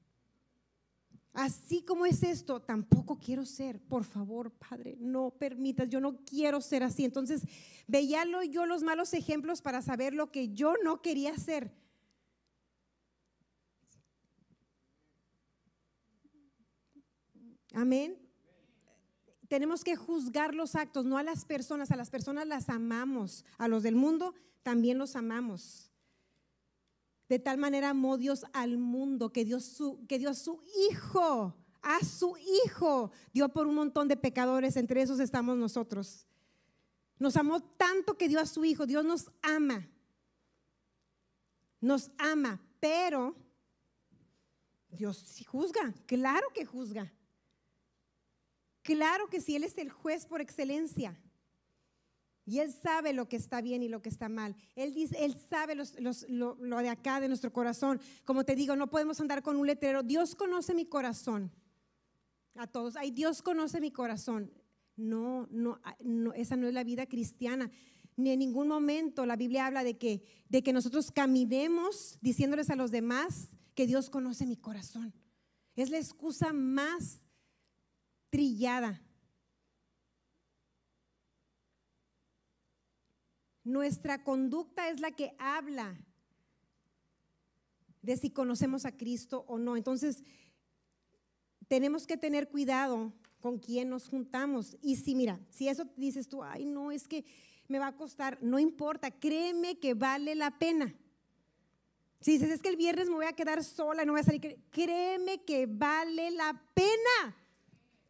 [1.38, 3.80] Así como es esto, tampoco quiero ser.
[3.80, 7.06] Por favor, Padre, no permitas, yo no quiero ser así.
[7.06, 7.44] Entonces,
[7.86, 11.72] veía yo los malos ejemplos para saber lo que yo no quería hacer.
[17.72, 18.18] Amén.
[19.48, 21.92] Tenemos que juzgar los actos, no a las personas.
[21.92, 23.46] A las personas las amamos.
[23.60, 24.34] A los del mundo
[24.64, 25.87] también los amamos.
[27.30, 32.04] De tal manera amó Dios al mundo que dio, su, que dio su Hijo, a
[32.04, 36.26] su Hijo, dio por un montón de pecadores, entre esos estamos nosotros.
[37.20, 39.90] Nos amó tanto que dio a su Hijo, Dios nos ama,
[41.82, 43.36] nos ama, pero
[44.90, 47.12] Dios juzga, claro que juzga.
[48.88, 51.20] Claro que sí, Él es el juez por excelencia.
[52.48, 54.56] Y Él sabe lo que está bien y lo que está mal.
[54.74, 58.00] Él, dice, él sabe lo, de acá, de nuestro corazón.
[58.24, 60.02] Como te digo, no podemos andar con un letrero.
[60.02, 61.52] Dios conoce mi corazón.
[62.56, 62.96] A todos.
[62.96, 64.50] Ay, Dios conoce mi corazón.
[64.96, 67.70] No, no, no, esa no es la vida cristiana.
[68.16, 72.78] Ni en ningún momento la Biblia habla de que, de que nosotros caminemos diciéndoles a
[72.78, 75.14] los demás que Dios conoce mi corazón.
[75.76, 77.20] Es la excusa más
[78.30, 79.04] trillada
[83.68, 86.00] Nuestra conducta es la que habla
[88.02, 89.76] de si conocemos a Cristo o no.
[89.76, 90.24] Entonces,
[91.68, 93.12] tenemos que tener cuidado
[93.42, 94.78] con quién nos juntamos.
[94.82, 97.26] Y si, mira, si eso dices tú, ay, no, es que
[97.68, 100.96] me va a costar, no importa, créeme que vale la pena.
[102.22, 104.64] Si dices, es que el viernes me voy a quedar sola, no voy a salir,
[104.72, 107.36] créeme que vale la pena.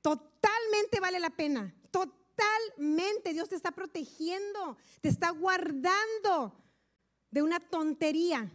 [0.03, 1.73] Totalmente vale la pena.
[2.37, 3.33] Totalmente.
[3.33, 6.53] Dios te está protegiendo, te está guardando
[7.31, 8.51] de una tontería.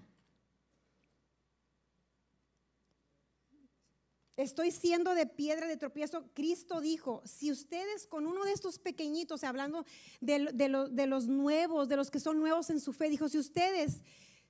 [4.37, 6.25] Estoy siendo de piedra de tropiezo.
[6.33, 9.85] Cristo dijo, si ustedes con uno de estos pequeñitos, hablando
[10.21, 14.01] de, de los nuevos, de los que son nuevos en su fe, dijo, si ustedes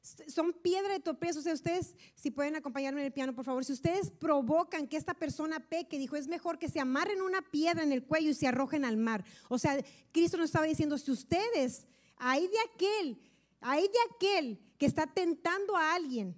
[0.03, 1.39] son piedra de tropiezo.
[1.39, 4.97] O sea, ustedes, si pueden acompañarme en el piano, por favor, si ustedes provocan que
[4.97, 8.35] esta persona peque, dijo, es mejor que se amarren una piedra en el cuello y
[8.35, 9.25] se arrojen al mar.
[9.49, 11.87] O sea, Cristo nos estaba diciendo, si ustedes,
[12.17, 13.23] hay de aquel,
[13.61, 16.37] hay de aquel que está tentando a alguien,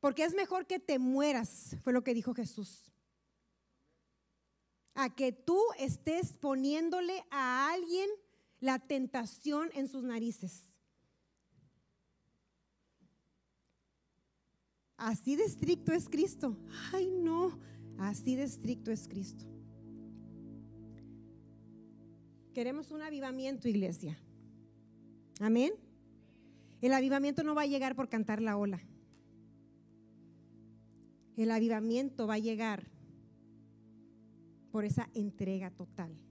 [0.00, 2.92] porque es mejor que te mueras, fue lo que dijo Jesús.
[4.94, 8.08] A que tú estés poniéndole a alguien
[8.60, 10.75] la tentación en sus narices.
[14.96, 16.56] Así de estricto es Cristo.
[16.92, 17.58] Ay, no,
[17.98, 19.44] así de estricto es Cristo.
[22.54, 24.18] Queremos un avivamiento, iglesia.
[25.40, 25.74] Amén.
[26.80, 28.80] El avivamiento no va a llegar por cantar la ola.
[31.36, 32.84] El avivamiento va a llegar
[34.70, 36.25] por esa entrega total.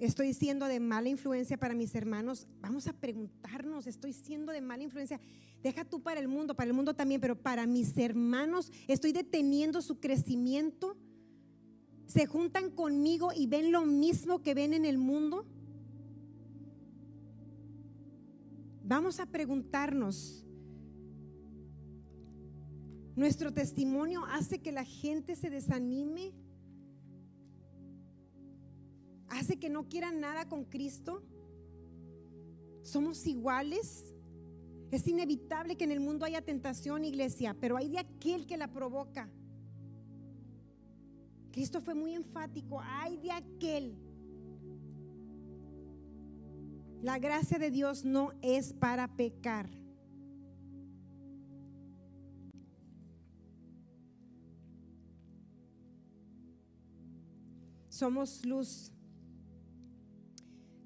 [0.00, 2.46] Estoy siendo de mala influencia para mis hermanos.
[2.60, 5.18] Vamos a preguntarnos, estoy siendo de mala influencia.
[5.62, 9.80] Deja tú para el mundo, para el mundo también, pero para mis hermanos, estoy deteniendo
[9.80, 10.96] su crecimiento.
[12.06, 15.46] Se juntan conmigo y ven lo mismo que ven en el mundo.
[18.84, 20.44] Vamos a preguntarnos,
[23.16, 26.32] ¿nuestro testimonio hace que la gente se desanime?
[29.28, 31.22] Hace que no quieran nada con Cristo?
[32.82, 34.14] ¿Somos iguales?
[34.90, 38.68] Es inevitable que en el mundo haya tentación, iglesia, pero hay de aquel que la
[38.68, 39.28] provoca.
[41.50, 43.96] Cristo fue muy enfático, hay de aquel.
[47.02, 49.68] La gracia de Dios no es para pecar.
[57.88, 58.92] Somos luz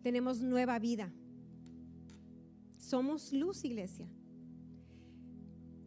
[0.02, 1.12] tenemos nueva vida.
[2.76, 4.08] Somos luz, iglesia.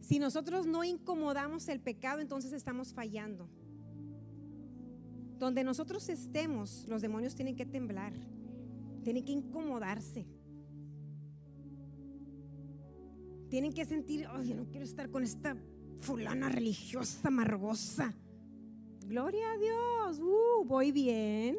[0.00, 3.48] Si nosotros no incomodamos el pecado, entonces estamos fallando.
[5.38, 8.12] Donde nosotros estemos, los demonios tienen que temblar,
[9.02, 10.26] tienen que incomodarse.
[13.48, 15.56] Tienen que sentir, oh, yo no quiero estar con esta
[16.00, 18.14] fulana religiosa amargosa.
[19.06, 21.58] Gloria a Dios, uh, voy bien,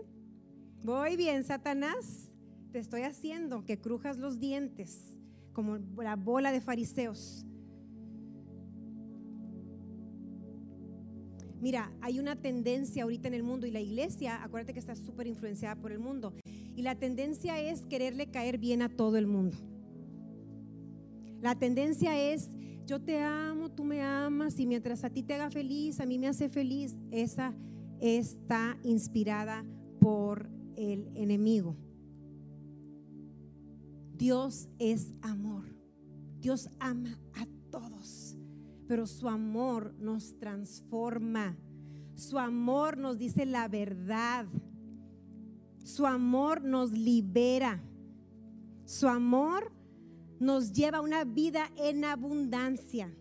[0.83, 2.34] voy bien, Satanás
[2.75, 5.17] te estoy haciendo que crujas los dientes
[5.53, 7.45] como la bola de fariseos.
[11.61, 15.25] Mira, hay una tendencia ahorita en el mundo y la iglesia, acuérdate que está súper
[15.25, 16.33] influenciada por el mundo.
[16.75, 19.55] Y la tendencia es quererle caer bien a todo el mundo.
[21.39, 22.49] La tendencia es,
[22.85, 26.19] yo te amo, tú me amas y mientras a ti te haga feliz, a mí
[26.19, 26.97] me hace feliz.
[27.09, 27.53] Esa
[28.01, 29.63] está inspirada
[30.01, 31.77] por el enemigo.
[34.17, 35.65] Dios es amor.
[36.39, 38.37] Dios ama a todos,
[38.87, 41.57] pero su amor nos transforma.
[42.15, 44.45] Su amor nos dice la verdad.
[45.83, 47.83] Su amor nos libera.
[48.85, 49.71] Su amor
[50.39, 53.13] nos lleva a una vida en abundancia.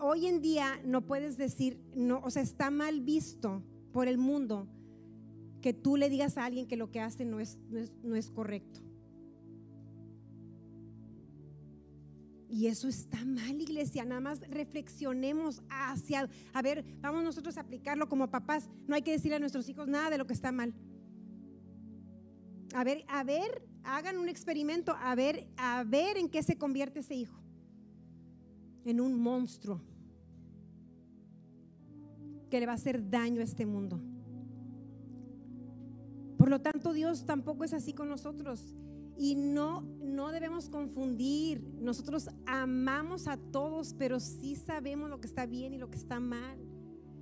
[0.00, 4.66] Hoy en día no puedes decir, no, o sea, está mal visto por el mundo
[5.62, 7.56] que tú le digas a alguien que lo que hace no es,
[8.02, 8.80] no es, correcto.
[12.50, 14.04] Y eso está mal, iglesia.
[14.04, 18.68] Nada más reflexionemos hacia, a ver, vamos nosotros a aplicarlo como papás.
[18.86, 20.74] No hay que decirle a nuestros hijos nada de lo que está mal.
[22.74, 27.00] A ver, a ver, hagan un experimento, a ver, a ver en qué se convierte
[27.00, 27.40] ese hijo.
[28.84, 29.80] En un monstruo
[32.50, 34.11] que le va a hacer daño a este mundo.
[36.42, 38.74] Por lo tanto, Dios tampoco es así con nosotros.
[39.16, 41.62] Y no, no debemos confundir.
[41.78, 46.18] Nosotros amamos a todos, pero sí sabemos lo que está bien y lo que está
[46.18, 46.58] mal.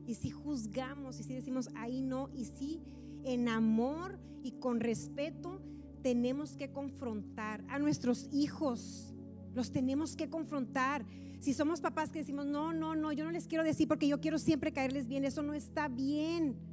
[0.06, 2.80] Y si juzgamos y si decimos ahí no, y sí
[3.22, 5.60] en amor y con respeto
[6.02, 9.12] tenemos que confrontar a nuestros hijos.
[9.54, 11.04] Los tenemos que confrontar.
[11.40, 14.18] Si somos papás que decimos, no, no, no, yo no les quiero decir porque yo
[14.18, 16.69] quiero siempre caerles bien, eso no está bien.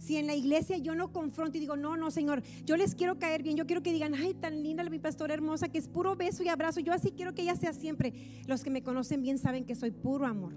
[0.00, 3.18] Si en la iglesia yo no confronto y digo, no, no, Señor, yo les quiero
[3.18, 6.16] caer bien, yo quiero que digan, ay, tan linda mi pastora hermosa, que es puro
[6.16, 8.14] beso y abrazo, yo así quiero que ella sea siempre.
[8.46, 10.54] Los que me conocen bien saben que soy puro amor.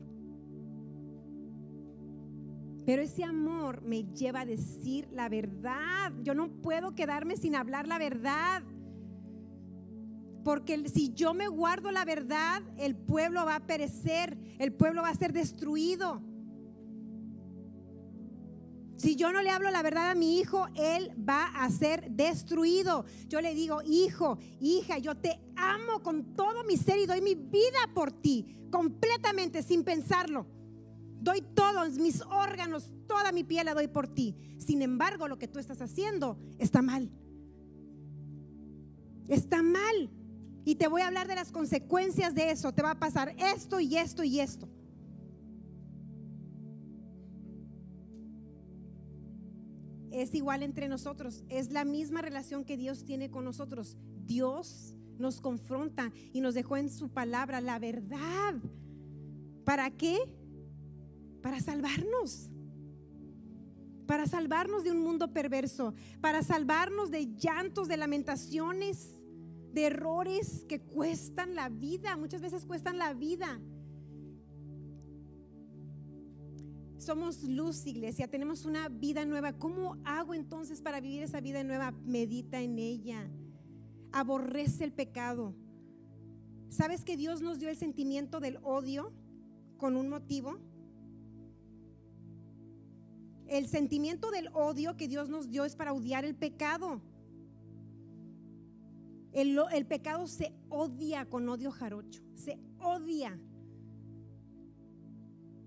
[2.86, 6.14] Pero ese amor me lleva a decir la verdad.
[6.22, 8.64] Yo no puedo quedarme sin hablar la verdad.
[10.46, 15.10] Porque si yo me guardo la verdad, el pueblo va a perecer, el pueblo va
[15.10, 16.22] a ser destruido.
[18.98, 23.06] Si yo no le hablo la verdad a mi hijo, él va a ser destruido.
[23.28, 27.36] Yo le digo, hijo, hija, yo te amo con todo mi ser y doy mi
[27.36, 30.46] vida por ti, completamente, sin pensarlo.
[31.22, 34.36] Doy todos mis órganos, toda mi piel la doy por ti.
[34.58, 37.10] Sin embargo, lo que tú estás haciendo está mal.
[39.28, 40.12] Está mal.
[40.66, 42.74] Y te voy a hablar de las consecuencias de eso.
[42.74, 44.70] Te va a pasar esto y esto y esto.
[50.14, 51.43] Es igual entre nosotros.
[51.49, 53.97] Es la misma relación que Dios tiene con nosotros.
[54.26, 58.55] Dios nos confronta y nos dejó en su palabra la verdad.
[59.66, 60.18] ¿Para qué?
[61.41, 62.51] Para salvarnos.
[64.05, 69.24] Para salvarnos de un mundo perverso, para salvarnos de llantos, de lamentaciones,
[69.72, 73.59] de errores que cuestan la vida, muchas veces cuestan la vida.
[76.98, 79.54] Somos luz, iglesia, tenemos una vida nueva.
[79.54, 81.91] ¿Cómo hago entonces para vivir esa vida nueva?
[81.91, 83.30] Medita en ella.
[84.12, 85.54] Aborrece el pecado.
[86.70, 89.12] ¿Sabes que Dios nos dio el sentimiento del odio
[89.78, 90.60] con un motivo?
[93.48, 97.02] El sentimiento del odio que Dios nos dio es para odiar el pecado.
[99.34, 103.39] El, el, pecado se odia con odio jarocho, se odia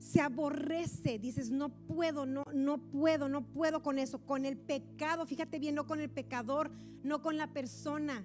[0.06, 5.26] se aborrece, dices, no puedo, no, no puedo, no puedo con eso, con el pecado,
[5.26, 6.70] fíjate bien, no con el pecador,
[7.02, 8.24] no con la persona,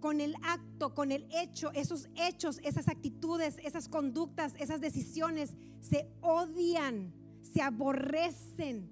[0.00, 6.08] con el acto, con el hecho, esos hechos, esas actitudes, esas conductas, esas decisiones, se
[6.22, 7.12] odian,
[7.42, 8.88] se aborrecen.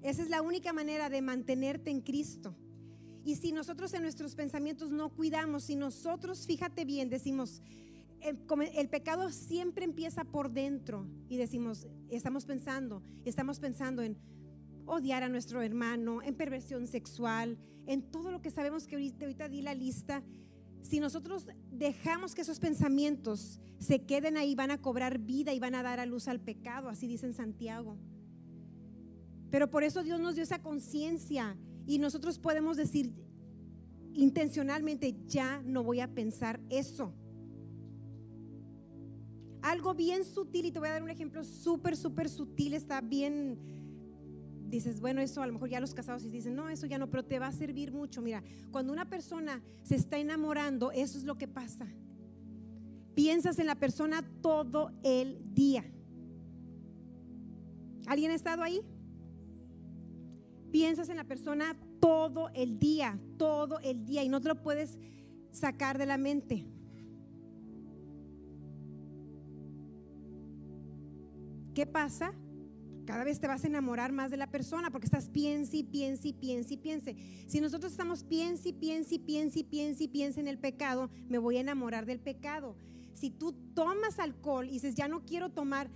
[0.00, 2.54] Esa es la única manera de mantenerte en Cristo.
[3.24, 7.62] Y si nosotros en nuestros pensamientos no cuidamos, si nosotros, fíjate bien, decimos,
[8.22, 14.16] el, pecado siempre empieza por dentro y decimos, estamos pensando, estamos pensando en
[14.86, 19.48] odiar a nuestro hermano, en perversión sexual, en todo lo que sabemos que ahorita, ahorita
[19.48, 20.22] di la lista.
[20.82, 25.74] Si nosotros dejamos que esos pensamientos se queden ahí, van a cobrar vida y van
[25.74, 27.96] a dar a luz al pecado, así dice en Santiago.
[29.50, 31.56] Pero por eso Dios nos dio esa conciencia
[31.86, 33.12] y nosotros podemos decir
[34.14, 37.14] intencionalmente, ya no voy a pensar eso
[39.62, 43.58] algo bien sutil, y te voy a dar un ejemplo súper, súper sutil, está bien,
[44.68, 47.24] dices, bueno, eso a lo mejor ya los casados dicen, no, eso ya no, pero
[47.24, 48.22] te va a servir mucho.
[48.22, 51.86] Mira, cuando una persona se está enamorando, eso es lo que pasa.
[53.14, 55.84] Piensas en la persona todo el día.
[58.06, 58.80] ¿Alguien ha estado ahí?
[60.70, 64.98] Piensas en la persona todo el día, todo el día, y no te lo puedes
[65.50, 66.66] sacar de la mente.
[71.78, 72.32] ¿Qué pasa?
[73.06, 76.26] Cada vez te vas a enamorar más de la persona porque estás piense y piense
[76.26, 77.14] y piense piense.
[77.46, 81.56] Si nosotros estamos piense y piense y piense piense piense en el pecado, me voy
[81.56, 82.74] a enamorar del pecado.
[83.14, 85.88] Si tú tomas alcohol y dices, ya no quiero tomar,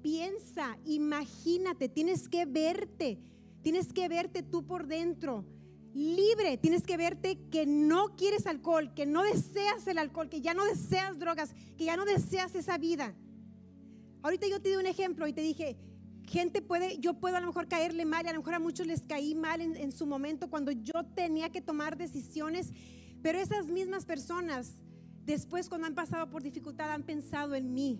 [0.00, 3.18] piensa, imagínate, tienes que verte,
[3.60, 5.44] tienes que verte tú por dentro
[5.92, 6.56] libre.
[6.56, 10.64] Tienes que verte que no quieres alcohol, que no deseas el alcohol, que ya no
[10.64, 13.14] deseas drogas, que ya no deseas esa vida.
[14.28, 15.78] Ahorita yo te di un ejemplo y te dije,
[16.26, 18.86] gente puede, yo puedo a lo mejor caerle mal, y a lo mejor a muchos
[18.86, 22.74] les caí mal en, en, su momento cuando yo tenía que tomar decisiones,
[23.22, 24.82] pero esas mismas personas
[25.24, 27.98] después cuando han pasado por dificultad han pensado en mí.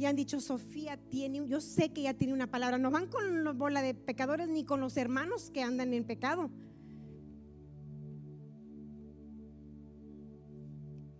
[0.00, 3.44] Y han dicho, Sofía tiene, yo sé que ella tiene una palabra, no van con
[3.44, 6.50] la bola de pecadores ni con los hermanos que andan en pecado.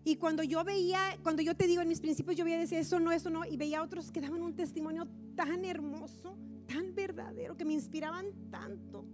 [0.06, 3.00] Y cuando yo veía, cuando yo te digo en mis principios, yo veía decir eso
[3.00, 6.38] no, eso no, y veía otros que daban un testimonio tan hermoso,
[6.68, 9.04] tan verdadero, que me inspiraban tanto.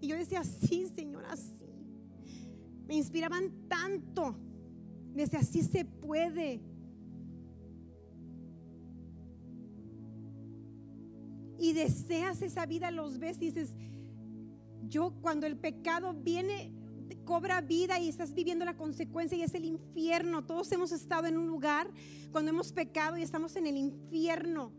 [0.00, 1.68] Y yo decía, sí, Señor, así.
[2.86, 4.34] Me inspiraban tanto.
[5.12, 6.62] Decía, así se puede.
[11.58, 13.74] Y deseas esa vida, los ves y dices,
[14.88, 16.72] yo cuando el pecado viene
[17.30, 20.44] cobra vida y estás viviendo la consecuencia y es el infierno.
[20.44, 21.88] Todos hemos estado en un lugar
[22.32, 24.72] cuando hemos pecado y estamos en el infierno,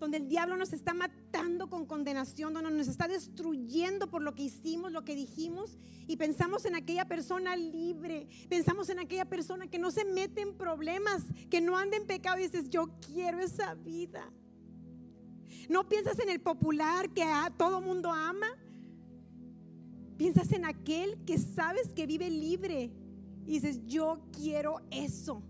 [0.00, 4.42] donde el diablo nos está matando con condenación, donde nos está destruyendo por lo que
[4.42, 5.78] hicimos, lo que dijimos
[6.08, 10.56] y pensamos en aquella persona libre, pensamos en aquella persona que no se mete en
[10.56, 14.28] problemas, que no anda en pecado y dices, yo quiero esa vida.
[15.68, 18.48] No piensas en el popular que a todo mundo ama.
[20.16, 22.90] Piensas en aquel que sabes que vive libre
[23.46, 25.42] y dices, yo quiero eso.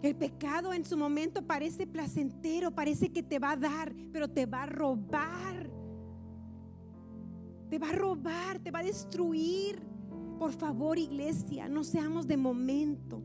[0.00, 4.46] El pecado en su momento parece placentero, parece que te va a dar, pero te
[4.46, 5.68] va a robar.
[7.68, 9.80] Te va a robar, te va a destruir.
[10.38, 13.20] Por favor, iglesia, no seamos de momento.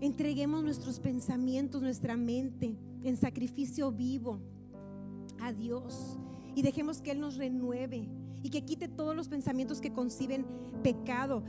[0.00, 4.40] Entreguemos nuestros pensamientos, nuestra mente en sacrificio vivo
[5.40, 6.18] a Dios
[6.54, 8.08] y dejemos que Él nos renueve
[8.42, 10.46] y que quite todos los pensamientos que conciben
[10.82, 11.42] pecado.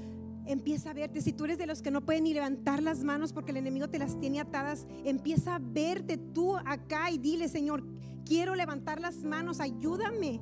[0.46, 3.34] Empieza a verte, si tú eres de los que no pueden ni levantar las manos
[3.34, 7.84] porque el enemigo te las tiene atadas, empieza a verte tú acá y dile, Señor,
[8.26, 10.40] quiero levantar las manos, ayúdame.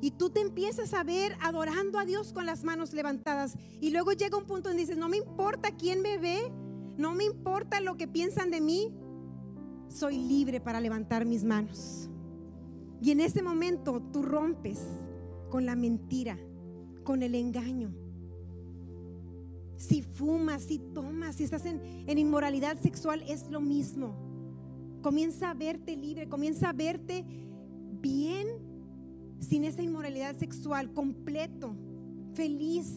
[0.00, 3.56] Y tú te empiezas a ver adorando a Dios con las manos levantadas.
[3.80, 6.52] Y luego llega un punto donde dices, no me importa quién me ve,
[6.98, 8.92] no me importa lo que piensan de mí,
[9.88, 12.10] soy libre para levantar mis manos.
[13.04, 14.80] Y en ese momento tú rompes
[15.50, 16.38] con la mentira,
[17.02, 17.94] con el engaño.
[19.76, 24.14] Si fumas, si tomas, si estás en, inmoralidad sexual, es lo mismo.
[25.02, 27.26] Comienza a verte libre, comienza a verte
[28.00, 28.48] bien
[29.38, 31.76] sin esa inmoralidad sexual, completo,
[32.32, 32.90] feliz.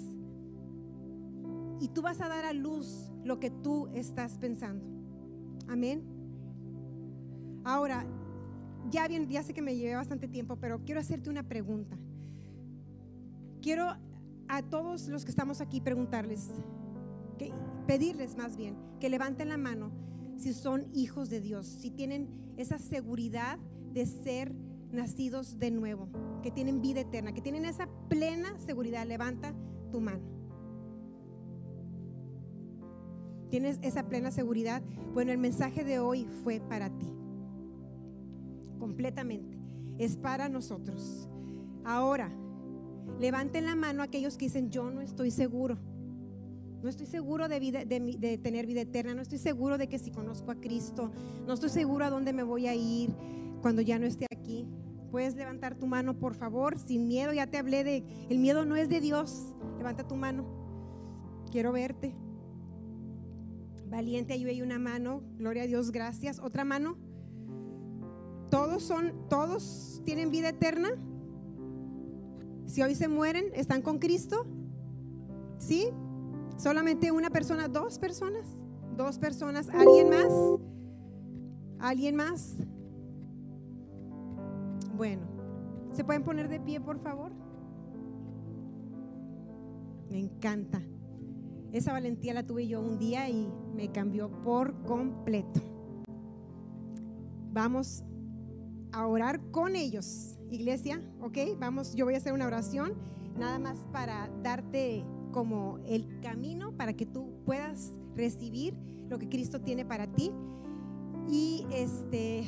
[1.81, 4.85] Y tú vas a dar a luz lo que tú estás pensando.
[5.67, 6.01] Amén.
[7.65, 8.07] Ahora,
[8.89, 11.97] ya bien, sé que me llevé bastante tiempo, pero quiero hacerte una pregunta.
[13.61, 13.97] Quiero
[14.47, 16.49] a todos los que estamos aquí preguntarles,
[17.85, 19.91] pedirles más bien, que levanten la mano
[20.37, 23.59] si son hijos de Dios, si tienen esa seguridad
[23.93, 24.53] de ser
[24.91, 26.09] nacidos de nuevo,
[26.41, 29.05] que tienen vida eterna, que tienen esa plena seguridad.
[29.05, 29.53] Levanta
[29.91, 30.23] tu mano.
[33.49, 34.81] ¿Tienes esa plena seguridad?
[35.13, 37.16] Bueno, el mensaje de hoy fue para ti.
[38.79, 39.57] Completamente.
[39.97, 41.27] Es para nosotros.
[41.83, 42.31] Ahora,
[43.19, 45.77] levanten la mano aquellos que dicen, yo no estoy seguro.
[46.81, 49.15] No estoy seguro de, vida, de, tener vida eterna.
[49.15, 51.11] No estoy seguro de que si conozco a Cristo.
[51.45, 53.13] No estoy seguro a dónde me voy a ir
[53.61, 54.67] cuando ya no esté aquí.
[55.11, 57.33] Puedes levantar tu mano, por favor, sin miedo.
[57.33, 59.53] Ya te hablé de, el miedo no es de Dios.
[59.77, 60.45] Levanta tu mano.
[61.51, 62.13] Quiero verte.
[63.89, 65.23] Valiente, ahí hay una mano.
[65.37, 66.39] Gloria a Dios, gracias.
[66.39, 66.97] Otra mano.
[68.49, 70.89] Todos son, todos tienen vida eterna.
[72.65, 74.45] Si hoy se mueren, están con Cristo.
[75.57, 75.89] ¿Sí?
[76.57, 78.47] Solamente una persona, dos personas.
[78.95, 79.69] Dos personas.
[79.69, 80.33] ¿Alguien más?
[81.79, 82.57] ¿Alguien más?
[84.95, 85.21] Bueno,
[85.91, 87.31] ¿se pueden poner de pie, por favor?
[90.09, 90.81] Me encanta.
[91.71, 95.61] Esa valentía la tuve yo un día y me cambió por completo.
[97.51, 98.03] Vamos
[99.05, 101.37] orar con ellos, iglesia, ¿ok?
[101.59, 102.93] Vamos, yo voy a hacer una oración,
[103.37, 108.73] nada más para darte como el camino para que tú puedas recibir
[109.09, 110.31] lo que Cristo tiene para ti.
[111.29, 112.45] Y este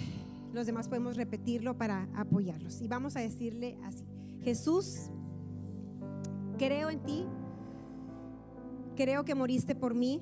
[0.54, 2.82] los demás podemos repetirlo para apoyarlos.
[2.82, 4.04] Y vamos a decirle así,
[4.42, 5.10] Jesús,
[6.58, 7.26] creo en ti,
[8.96, 10.22] creo que moriste por mí,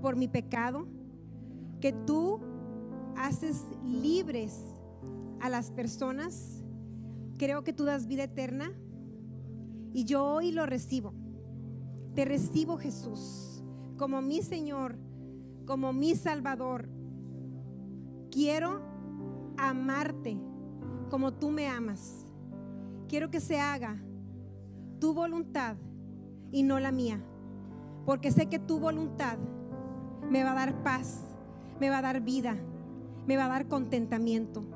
[0.00, 0.86] por mi pecado,
[1.80, 2.40] que tú
[3.16, 4.60] haces libres
[5.44, 6.64] a las personas,
[7.36, 8.72] creo que tú das vida eterna
[9.92, 11.12] y yo hoy lo recibo.
[12.14, 13.62] Te recibo Jesús
[13.98, 14.96] como mi Señor,
[15.66, 16.88] como mi Salvador
[18.30, 18.80] quiero
[19.58, 20.38] amarte
[21.10, 22.24] como tú me amas.
[23.06, 24.02] Quiero que se haga
[24.98, 25.76] tu voluntad
[26.52, 27.20] y no la mía.
[28.06, 29.36] Porque sé que tu voluntad
[30.30, 31.20] me va a dar paz,
[31.80, 32.56] me va a dar vida,
[33.26, 34.73] me va a dar contentamiento.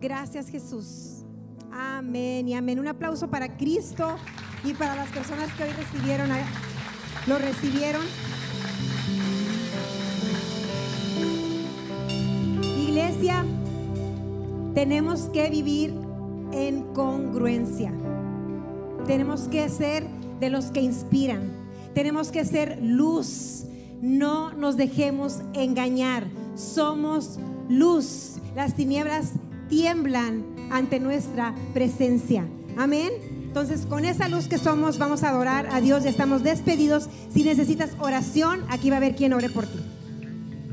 [0.00, 1.24] Gracias Jesús.
[1.72, 2.78] Amén y amén.
[2.78, 4.16] Un aplauso para Cristo
[4.64, 6.28] y para las personas que hoy recibieron,
[7.26, 8.02] lo recibieron.
[12.96, 13.44] iglesia
[14.74, 15.92] tenemos que vivir
[16.52, 17.92] en congruencia.
[19.06, 20.06] Tenemos que ser
[20.40, 21.50] de los que inspiran.
[21.94, 23.66] Tenemos que ser luz.
[24.00, 26.26] No nos dejemos engañar.
[26.54, 27.38] Somos
[27.68, 28.36] luz.
[28.54, 29.32] Las tinieblas
[29.68, 32.46] tiemblan ante nuestra presencia.
[32.76, 33.10] Amén.
[33.46, 36.04] Entonces, con esa luz que somos, vamos a adorar a Dios.
[36.04, 37.08] Ya estamos despedidos.
[37.32, 39.78] Si necesitas oración, aquí va a haber quien ore por ti.